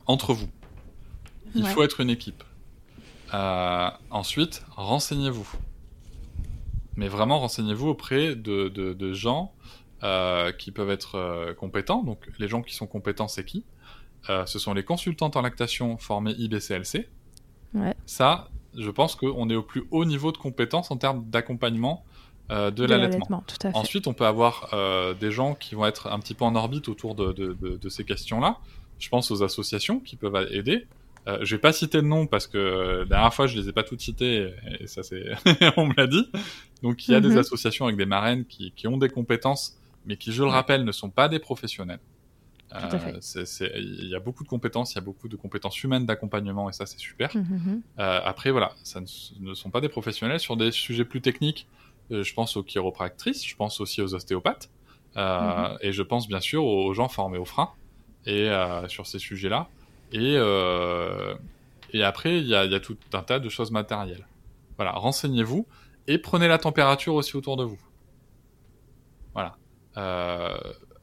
[0.07, 0.49] Entre vous.
[1.57, 1.71] Il Ouais.
[1.71, 2.45] faut être une équipe.
[3.35, 5.49] Euh, ensuite, renseignez-vous.
[6.97, 9.53] Mais vraiment, renseignez-vous auprès de, de- de gens
[10.03, 12.03] euh, qui peuvent être euh, compétents.
[12.03, 13.64] Donc, les gens qui sont compétents, c'est qui?
[14.47, 17.09] Ce sont les consultantes en lactation formées IBCLC.
[17.75, 17.95] Ouais.
[18.05, 22.05] Ça, je pense qu'on est au plus haut niveau de compétence en termes d'accompagnement
[22.51, 23.42] euh, de, De l'allaitement.
[23.74, 26.88] Ensuite, on peut avoir euh, des gens qui vont être un petit peu en orbite
[26.88, 28.59] autour de, de- de- de ces questions-là.
[28.98, 30.86] Je pense aux associations qui peuvent aider.
[31.28, 33.68] Euh, je vais pas citer de nom parce que euh, la dernière fois je les
[33.68, 35.22] ai pas toutes citées et ça c'est
[35.76, 36.26] on me l'a dit.
[36.82, 37.28] Donc il y a Mhm.
[37.28, 39.76] des associations avec des marraines qui, qui ont des compétences
[40.07, 40.55] mais qui je le Ouais.
[40.55, 42.01] rappelle ne sont pas des professionnels.
[42.72, 46.72] Il y a beaucoup de compétences, il y a beaucoup de compétences humaines d'accompagnement et
[46.72, 47.34] ça c'est super.
[47.36, 47.82] Mhm, mhm.
[47.98, 49.07] Euh, après, voilà, ça ne,
[49.40, 51.66] ne sont pas des professionnels sur des sujets plus techniques.
[52.11, 54.70] Euh, je pense aux chiropractrices, je pense aussi aux ostéopathes,
[55.16, 57.70] euh, et je pense bien sûr aux gens formés au frein
[58.26, 59.68] et euh, sur ces sujets-là.
[60.12, 61.34] Et, euh,
[61.92, 64.26] et après, il y a, il y a tout un tas de choses matérielles.
[64.76, 65.66] Voilà, renseignez-vous
[66.06, 67.78] et prenez la température aussi autour de vous.
[69.34, 69.56] Voilà.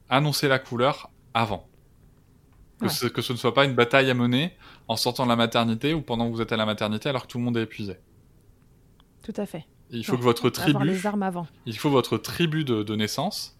[0.08, 1.66] Annoncez la couleur avant.
[2.80, 2.90] Que, Ouais.
[2.90, 4.52] ce, que ce ne soit pas une bataille à mener
[4.86, 7.26] en sortant de la maternité ou pendant que vous êtes à la maternité alors que
[7.26, 7.96] tout le monde est épuisé.
[9.22, 9.66] Tout à fait.
[9.90, 11.46] Il faut Ouais, que votre tribu, les armes avant.
[11.66, 13.56] il faut votre tribu de, de naissance,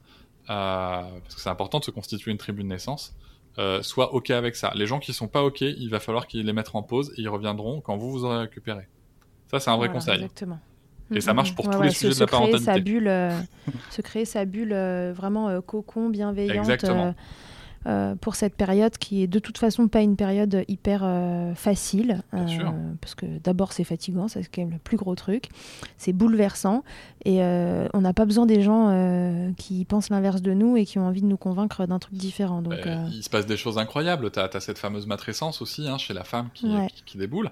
[0.50, 3.14] euh, parce que c'est important de se constituer une tribu de naissance,
[3.58, 4.72] euh, soit ok avec ça.
[4.74, 7.22] Les gens qui sont pas ok, il va falloir qu'ils les mettent en pause et
[7.22, 8.88] ils reviendront quand vous vous aurez récupéré.
[9.50, 10.14] Ça c'est un vrai Voilà, conseil.
[10.16, 10.58] Exactement.
[11.14, 12.72] Et ça marche pour Ouais, tous ouais, les se- sujets de se la créer sa
[12.72, 12.80] parentalité.
[12.80, 13.40] bulle, euh,
[13.90, 17.14] se créer sa bulle euh, vraiment cocon, bienveillante Exactement.
[17.86, 21.54] Euh, euh, pour cette période qui est de toute façon pas une période hyper euh,
[21.54, 22.22] facile.
[22.32, 22.74] Bien sûr.
[23.00, 25.46] Parce que d'abord c'est fatigant, c'est quand même le plus gros truc.
[25.96, 26.84] C'est bouleversant
[27.24, 30.84] et euh, on n'a pas besoin des gens euh, qui pensent l'inverse de nous et
[30.84, 32.62] qui ont envie de nous convaincre d'un truc différent.
[32.62, 34.30] Donc, Euh, euh, Il se passe des choses incroyables.
[34.30, 36.88] T'as as cette fameuse matrescence aussi hein, chez la femme qui, Ouais.
[36.94, 37.50] qui, qui déboule.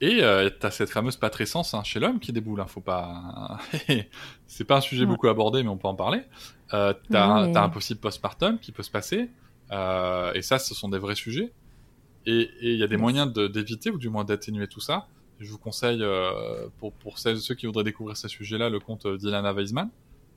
[0.00, 2.60] Et euh, t'as cette fameuse patrescence hein, chez l'homme qui déboule.
[2.60, 2.66] Hein.
[2.68, 3.58] Faut pas.
[4.46, 5.06] c'est pas un sujet Ouais.
[5.08, 6.22] beaucoup abordé, mais on peut en parler.
[6.74, 7.14] Euh, mais-
[7.52, 9.28] t'as un possible postpartum qui peut se passer.
[9.72, 11.52] Euh, et ça, ce sont des vrais sujets.
[12.26, 15.06] Et il y a des moyens de- d'éviter ou du moins d'atténuer tout ça.
[15.40, 19.06] Je vous conseille, euh, pour, pour celles ceux qui voudraient découvrir ces sujets-là, le compte
[19.06, 19.88] d'Ilana Weisman,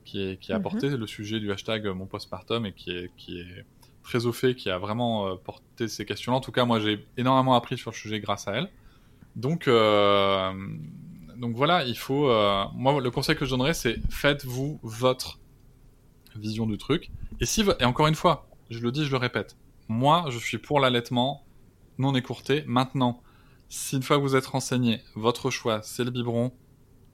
[0.05, 0.61] qui, est, qui a Mhm.
[0.61, 3.65] apporté le sujet du hashtag mon postpartum et qui est, qui est
[4.03, 6.37] très au fait, qui a vraiment euh, porté ces questions-là.
[6.37, 8.69] En tout cas, moi, j'ai énormément appris sur le sujet grâce à elle.
[9.35, 9.65] Donc,
[11.37, 12.27] donc voilà, il faut.
[12.75, 15.39] Moi, le conseil que je donnerais, c'est faites-vous votre
[16.35, 17.09] vision du truc.
[17.39, 19.57] Et si, et encore une fois, je le dis, je le répète.
[19.87, 21.45] Moi, je suis pour l'allaitement
[21.97, 22.63] non écourté.
[22.65, 23.21] Maintenant,
[23.69, 26.51] si une fois que vous êtes renseigné, votre choix, c'est le biberon,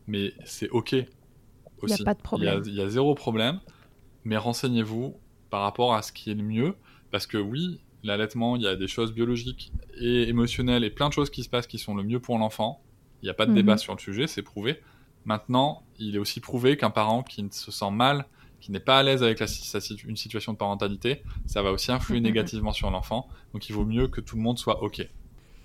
[0.06, 0.94] mais c'est ok.
[0.94, 1.06] Il
[1.86, 2.64] n'y a pas de problème.
[2.66, 3.60] Il y, a zéro problème.
[4.24, 5.16] Mais renseignez-vous
[5.50, 6.76] par rapport à ce qui est le mieux.
[7.12, 11.14] Parce que oui, l'allaitement, il y a des choses biologiques et émotionnelles et plein de
[11.14, 12.82] choses qui se passent qui sont le mieux pour l'enfant.
[13.22, 13.80] Il n'y a pas de débat Mhm.
[13.80, 14.80] sur le sujet, c'est prouvé.
[15.26, 18.26] Maintenant, il est aussi prouvé qu'un parent qui se sent mal,
[18.60, 21.92] qui n'est pas à l'aise avec la, sa une situation de parentalité, ça va aussi
[21.92, 23.28] influer négativement sur l'enfant.
[23.54, 25.00] Donc il vaut mieux que tout le monde soit OK.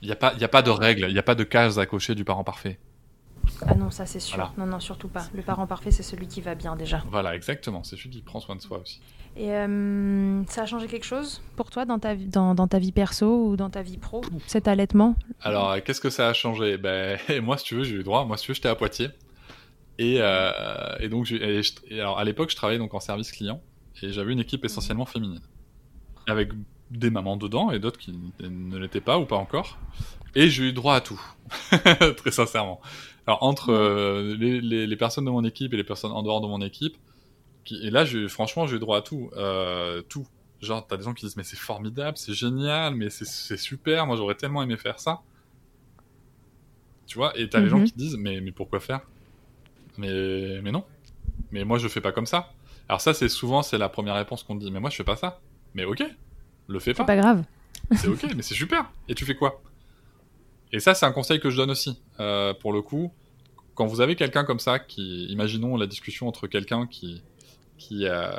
[0.02, 1.44] Il n'y a, pas- il y a pas de règle, il n'y a pas de
[1.44, 2.78] case à cocher du parent parfait.
[3.66, 4.36] Ah non, ça c'est sûr.
[4.36, 4.52] Voilà.
[4.56, 5.26] Non, non, surtout pas.
[5.34, 7.02] Le parent parfait, c'est celui qui va bien déjà.
[7.10, 7.82] Voilà, exactement.
[7.84, 9.00] C'est celui qui prend soin de soi aussi.
[9.36, 12.78] Et euh, ça a changé quelque chose pour toi dans ta, vie- dans, dans ta
[12.78, 15.14] vie perso ou dans ta vie pro, cet allaitement?
[15.40, 16.76] Alors, euh, qu'est-ce que ça a changé?
[16.76, 18.24] Ben, moi, si tu veux, j'ai eu droit.
[18.24, 19.08] Moi, si tu veux, j'étais à Poitiers.
[19.98, 20.50] Et, euh,
[21.00, 23.60] et donc, j'ai- et je- et alors, à l'époque, je travaillais donc en service client.
[24.02, 25.42] Et j'avais une équipe essentiellement féminine.
[26.26, 26.50] Avec
[26.90, 29.78] des mamans dedans et d'autres qui ne l'étaient pas ou pas encore.
[30.34, 31.20] Et j'ai eu droit à tout.
[32.16, 32.80] Très sincèrement.
[33.26, 36.40] Alors, entre euh, les, les- les personnes de mon équipe et les personnes en dehors
[36.40, 36.96] de mon équipe,
[37.64, 39.30] qui, et là, franchement, j'ai eu droit à tout.
[39.36, 40.26] Euh, tout.
[40.60, 44.16] Genre, t'as des gens qui disent, mais c'est formidable, c'est génial, mais c'est- super, moi
[44.16, 45.20] j'aurais tellement aimé faire ça.
[47.06, 47.84] Tu vois, et t'as les gens Mhm.
[47.84, 49.00] qui disent, mais, mais pourquoi faire?
[49.98, 50.84] Mais, mais non.
[51.50, 52.52] Mais moi je fais pas comme ça.
[52.88, 55.04] Alors ça, c'est souvent, c'est la première réponse qu'on te dit, mais moi je fais
[55.04, 55.40] pas ça.
[55.74, 56.02] Mais ok,
[56.68, 57.04] le fais C'est pas.
[57.04, 57.44] pas grave.
[57.96, 58.90] C'est ok, mais c'est super.
[59.08, 59.62] Et tu fais quoi?
[60.72, 62.00] Et ça, c'est un conseil que je donne aussi.
[62.20, 63.12] Euh, pour le coup,
[63.74, 67.22] quand vous avez quelqu'un comme ça, qui, imaginons la discussion entre quelqu'un qui,
[67.78, 68.30] qui, euh,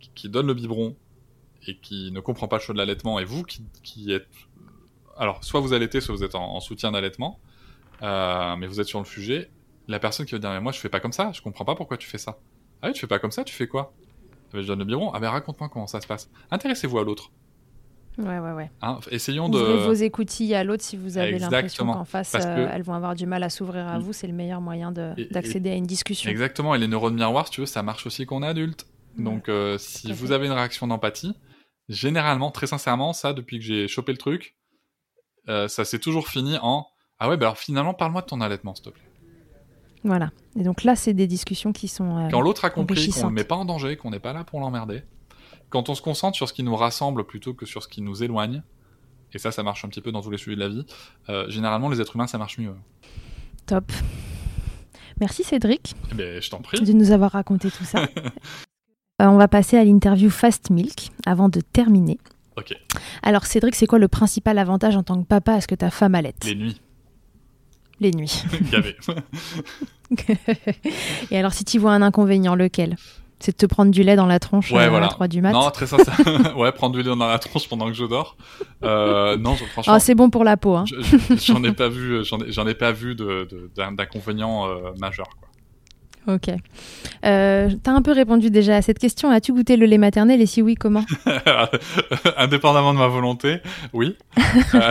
[0.00, 0.96] qui- qui donne le biberon
[1.66, 4.28] et qui ne comprend pas le choix de l'allaitement, et vous qui, qui êtes,
[5.16, 7.38] alors soit vous allaitez, soit vous êtes en, en soutien d'allaitement,
[8.02, 9.50] euh, mais vous êtes sur le sujet,
[9.88, 11.74] la personne qui va dire mais moi je fais pas comme ça, je comprends pas
[11.74, 12.38] pourquoi tu fais ça.
[12.82, 13.92] Ah oui, tu fais pas comme ça, tu fais quoi?
[13.96, 15.10] Ah ben, Je donne le biberon.
[15.12, 16.30] Ah ben raconte-moi comment ça se passe.
[16.50, 17.30] Intéressez-vous à l'autre.
[18.18, 18.70] Ouais, ouais, ouais.
[18.82, 18.98] Hein.
[19.12, 19.84] Essayons Ouvrez de.
[19.86, 23.26] vos écoutilles à l'autre si vous avez l'impression qu'en face, euh, elles vont avoir du
[23.26, 24.02] mal à s'ouvrir à Mm.
[24.02, 24.12] vous.
[24.12, 26.28] C'est le meilleur moyen Et- d'accéder à une discussion.
[26.30, 28.86] Exactement, et les neurones miroirs, si tu veux, ça marche aussi quand on est adulte.
[29.18, 30.32] Donc, euh, si vous fait.
[30.34, 31.34] avez une réaction d'empathie,
[31.88, 34.56] généralement, très sincèrement, ça, depuis que j'ai chopé le truc,
[35.48, 36.86] euh, ça s'est toujours fini en
[37.20, 39.02] Ah ouais, bah alors finalement, parle-moi de ton allaitement, s'il te plaît.
[40.04, 40.30] Voilà.
[40.58, 42.16] Et donc là, c'est des discussions qui sont.
[42.18, 44.44] euh, Quand l'autre a compris qu'on ne met pas en danger, qu'on n'est pas là
[44.44, 45.02] pour l'emmerder,
[45.70, 48.22] quand on se concentre sur ce qui nous rassemble plutôt que sur ce qui nous
[48.22, 48.62] éloigne,
[49.34, 50.86] et ça, ça marche un petit peu dans tous les sujets de la vie,
[51.28, 52.72] euh, généralement, les êtres humains, ça marche mieux.
[53.66, 53.92] Top.
[55.20, 56.80] Merci Cédric Eh ben, je t'en prie.
[56.80, 58.06] de nous avoir raconté tout ça.
[59.20, 62.18] Euh, on va passer à l'interview Fast Milk avant de terminer.
[62.56, 62.72] Ok,
[63.24, 65.90] Alors Cédric, c'est quoi le principal avantage en tant que papa à ce que ta
[65.90, 66.80] femme allaite les nuits,
[68.00, 68.42] Les nuits.
[68.72, 68.96] gavé.
[71.30, 72.96] Et alors si tu vois un inconvénient, lequel?
[73.40, 75.06] C'est de te prendre du lait dans la tronche Ouais, euh, voilà.
[75.06, 75.52] à 3 du mat?
[75.52, 78.36] Non, très sincèrement, ouais, prendre du lait dans la tronche pendant que je dors.
[78.82, 80.74] Euh, non, je- franchement, Oh, c'est bon pour la peau.
[80.74, 80.84] Hein.
[80.86, 84.90] Je- je- J'en ai pas vu, j'en ai, pas vu de, de- d'un- d'inconvénients euh,
[84.98, 85.28] majeurs.
[85.38, 85.47] Quoi.
[86.28, 86.50] Ok.
[87.24, 89.30] Euh, T'as un peu répondu déjà à cette question.
[89.30, 91.04] As-tu goûté le lait maternel et si oui, comment
[92.36, 93.58] Indépendamment de ma volonté,
[93.92, 94.16] oui.
[94.74, 94.90] Euh,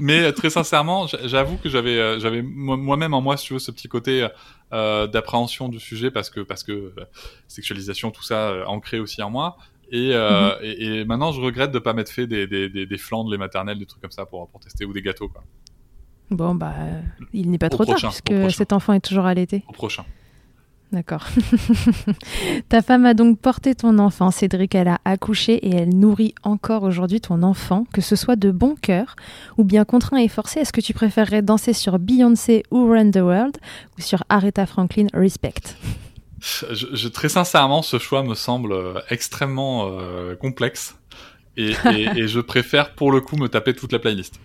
[0.00, 3.58] mais très sincèrement, j'avoue que j'avais, euh, j'avais moi- moi-même en moi, si tu veux,
[3.58, 4.26] ce petit côté
[4.72, 6.92] euh, d'appréhension du sujet parce que parce que
[7.48, 9.56] sexualisation, tout ça ancré aussi en moi.
[9.90, 12.98] Et, euh, et, et maintenant, je regrette de pas m'être fait des, des, des, des
[12.98, 15.42] flancs de lait maternel, des trucs comme ça pour, pour tester ou des gâteaux quoi.
[16.30, 16.72] Bon, bah,
[17.32, 19.62] il n'est pas Au trop prochain, tard puisque cet enfant est toujours allaité.
[19.68, 20.04] Au prochain.
[20.92, 21.26] D'accord.
[22.68, 24.74] Ta femme a donc porté ton enfant, Cédric.
[24.76, 28.76] Elle a accouché et elle nourrit encore aujourd'hui ton enfant, que ce soit de bon
[28.80, 29.16] cœur
[29.58, 30.60] ou bien contraint et forcé.
[30.60, 33.56] Est-ce que tu préférerais danser sur Beyoncé ou Run the World
[33.98, 35.54] ou sur Aretha Franklin Respect?
[36.40, 40.94] Je, je- très sincèrement, ce choix me semble euh, extrêmement euh, complexe.
[41.56, 44.38] Et, et, et je préfère pour le coup me taper toute la playlist.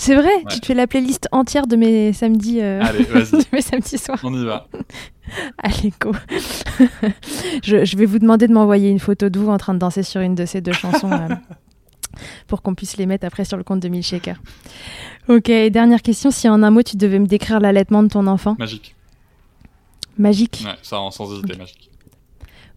[0.00, 3.60] C'est vrai, tu te fais la playlist entière de mes samedis, euh, Allez, de mes
[3.60, 4.18] samedis soirs.
[4.22, 4.66] on y va.
[5.58, 6.12] Allez, go.
[7.62, 10.02] je, je vais vous demander de m'envoyer une photo de vous en train de danser
[10.02, 11.28] sur une de ces deux chansons euh,
[12.46, 14.40] pour qu'on puisse les mettre après sur le compte de Milkshaker.
[15.28, 16.30] Ok, dernière question.
[16.30, 18.56] Si en un mot tu devais me décrire l'allaitement de ton enfant?
[18.58, 18.96] Magique.
[20.16, 20.62] Magique?
[20.64, 21.90] Ouais, ça en sans hésiter, magique.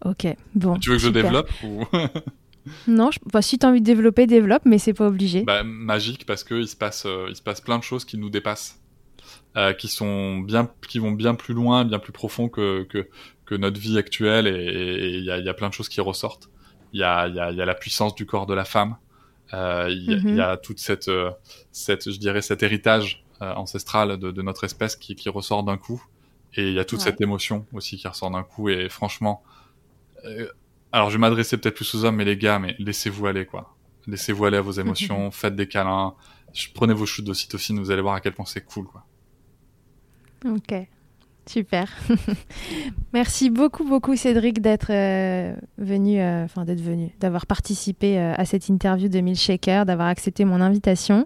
[0.04, 0.78] Ok, bon.
[0.78, 1.86] Tu veux que je développe ou?
[2.88, 3.20] Non, je...
[3.32, 5.44] bah, si tu as envie de développer, développe, mais c'est pas obligé.
[5.44, 8.18] bah, Magique parce que il se passe, euh, il se passe plein de choses qui
[8.18, 8.80] nous dépassent,
[9.58, 13.08] euh, qui sont bien, qui vont bien plus loin, bien plus profond que que,
[13.46, 16.02] que notre vie actuelle et il y a, il y a plein de choses qui
[16.02, 16.50] ressortent.
[16.94, 18.96] il y a, y, a, y a la puissance du corps de la femme.
[19.54, 21.12] Euh, il y, y, a toute cette,
[21.72, 26.02] cette, je dirais, cet héritage ancestral de, de, notre espèce qui, qui ressort d'un coup.
[26.56, 27.06] Et il y a toute ouais.
[27.06, 28.70] cette émotion aussi qui ressort d'un coup.
[28.70, 29.44] Et franchement,
[30.94, 33.76] alors je vais m'adresser peut-être plus aux hommes, mais les gars, mais laissez-vous aller, quoi.
[34.06, 36.14] Laissez-vous aller à vos émotions, faites des câlins,
[36.76, 39.04] prenez vos shoots d'ocytocine, vous allez voir à quel point c'est cool, quoi.
[40.46, 40.74] Ok,
[41.48, 41.90] super.
[43.14, 48.46] Merci beaucoup, beaucoup Cédric d'être euh, venu, enfin euh, d'être venu, d'avoir participé euh, à
[48.46, 51.26] cette interview de Milkshaker, d'avoir accepté mon invitation.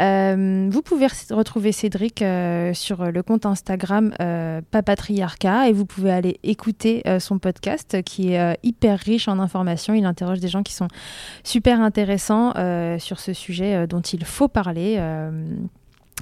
[0.00, 6.10] Euh, vous pouvez retrouver Cédric euh, sur le compte Instagram euh, Papatriarcat et vous pouvez
[6.10, 9.94] aller écouter euh, son podcast qui est hyper riche en informations.
[9.94, 10.88] Il interroge des gens qui sont
[11.44, 12.52] super intéressants
[12.98, 15.00] sur ce sujet dont il faut parler.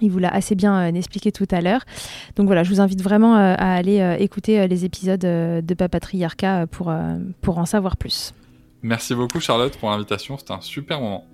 [0.03, 1.85] Il vous l'a assez bien expliqué tout à l'heure.
[2.37, 6.93] Donc voilà, je vous invite vraiment à aller écouter les épisodes de Papatriarcat pour,
[7.41, 8.35] pour en savoir plus.
[8.83, 11.27] Merci beaucoup Charlotte pour l'invitation, c'était un super moment.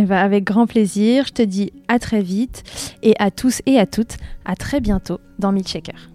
[0.00, 2.62] Eh ben, avec grand plaisir, je te dis à très vite
[3.02, 6.08] et à tous et à toutes, à très bientôt dans Milkshaker.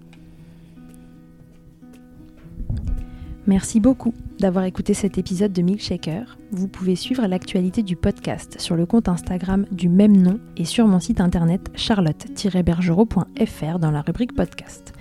[3.45, 6.37] Merci beaucoup d'avoir écouté cet épisode de Milkshaker.
[6.51, 10.87] Vous pouvez suivre l'actualité du podcast sur le compte Instagram du même nom et sur
[10.87, 14.93] mon site internet charlotte-bergerot.fr dans la rubrique podcast.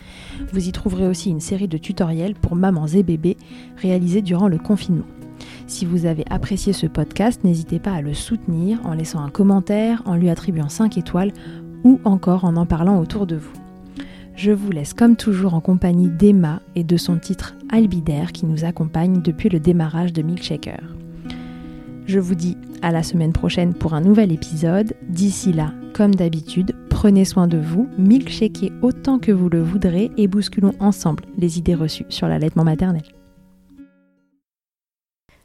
[0.52, 3.36] Vous y trouverez aussi une série de tutoriels pour mamans et bébés
[3.76, 5.06] réalisés durant le confinement.
[5.66, 10.02] Si vous avez apprécié ce podcast, n'hésitez pas à le soutenir en laissant un commentaire,
[10.04, 11.32] en lui attribuant 5 étoiles
[11.84, 13.52] ou encore en en parlant autour de vous.
[14.34, 18.64] Je vous laisse comme toujours en compagnie d'Emma et de son titre Albidaire qui nous
[18.64, 20.80] accompagne depuis le démarrage de Milkshaker.
[22.06, 24.94] Je vous dis à la semaine prochaine pour un nouvel épisode.
[25.08, 30.26] D'ici là, comme d'habitude, prenez soin de vous, milkshakez autant que vous le voudrez et
[30.26, 33.02] bousculons ensemble les idées reçues sur l'allaitement maternel.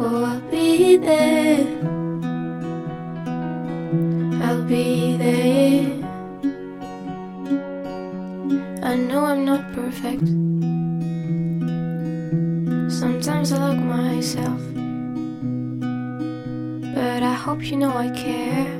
[0.00, 1.66] Oh, I'll be there.
[4.44, 5.90] I'll be there.
[8.84, 10.22] I know I'm not perfect.
[12.92, 14.62] Sometimes I look myself.
[16.94, 18.70] But I hope you know I care.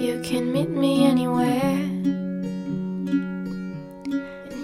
[0.00, 1.78] You can meet me anywhere.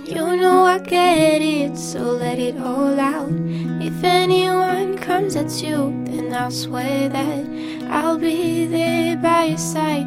[0.05, 3.46] You know I get it, so let it all out.
[3.97, 7.47] If anyone comes at you, then I'll swear that
[7.89, 10.07] I'll be there by your side.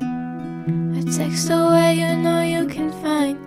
[0.00, 3.43] A text away, you know you can find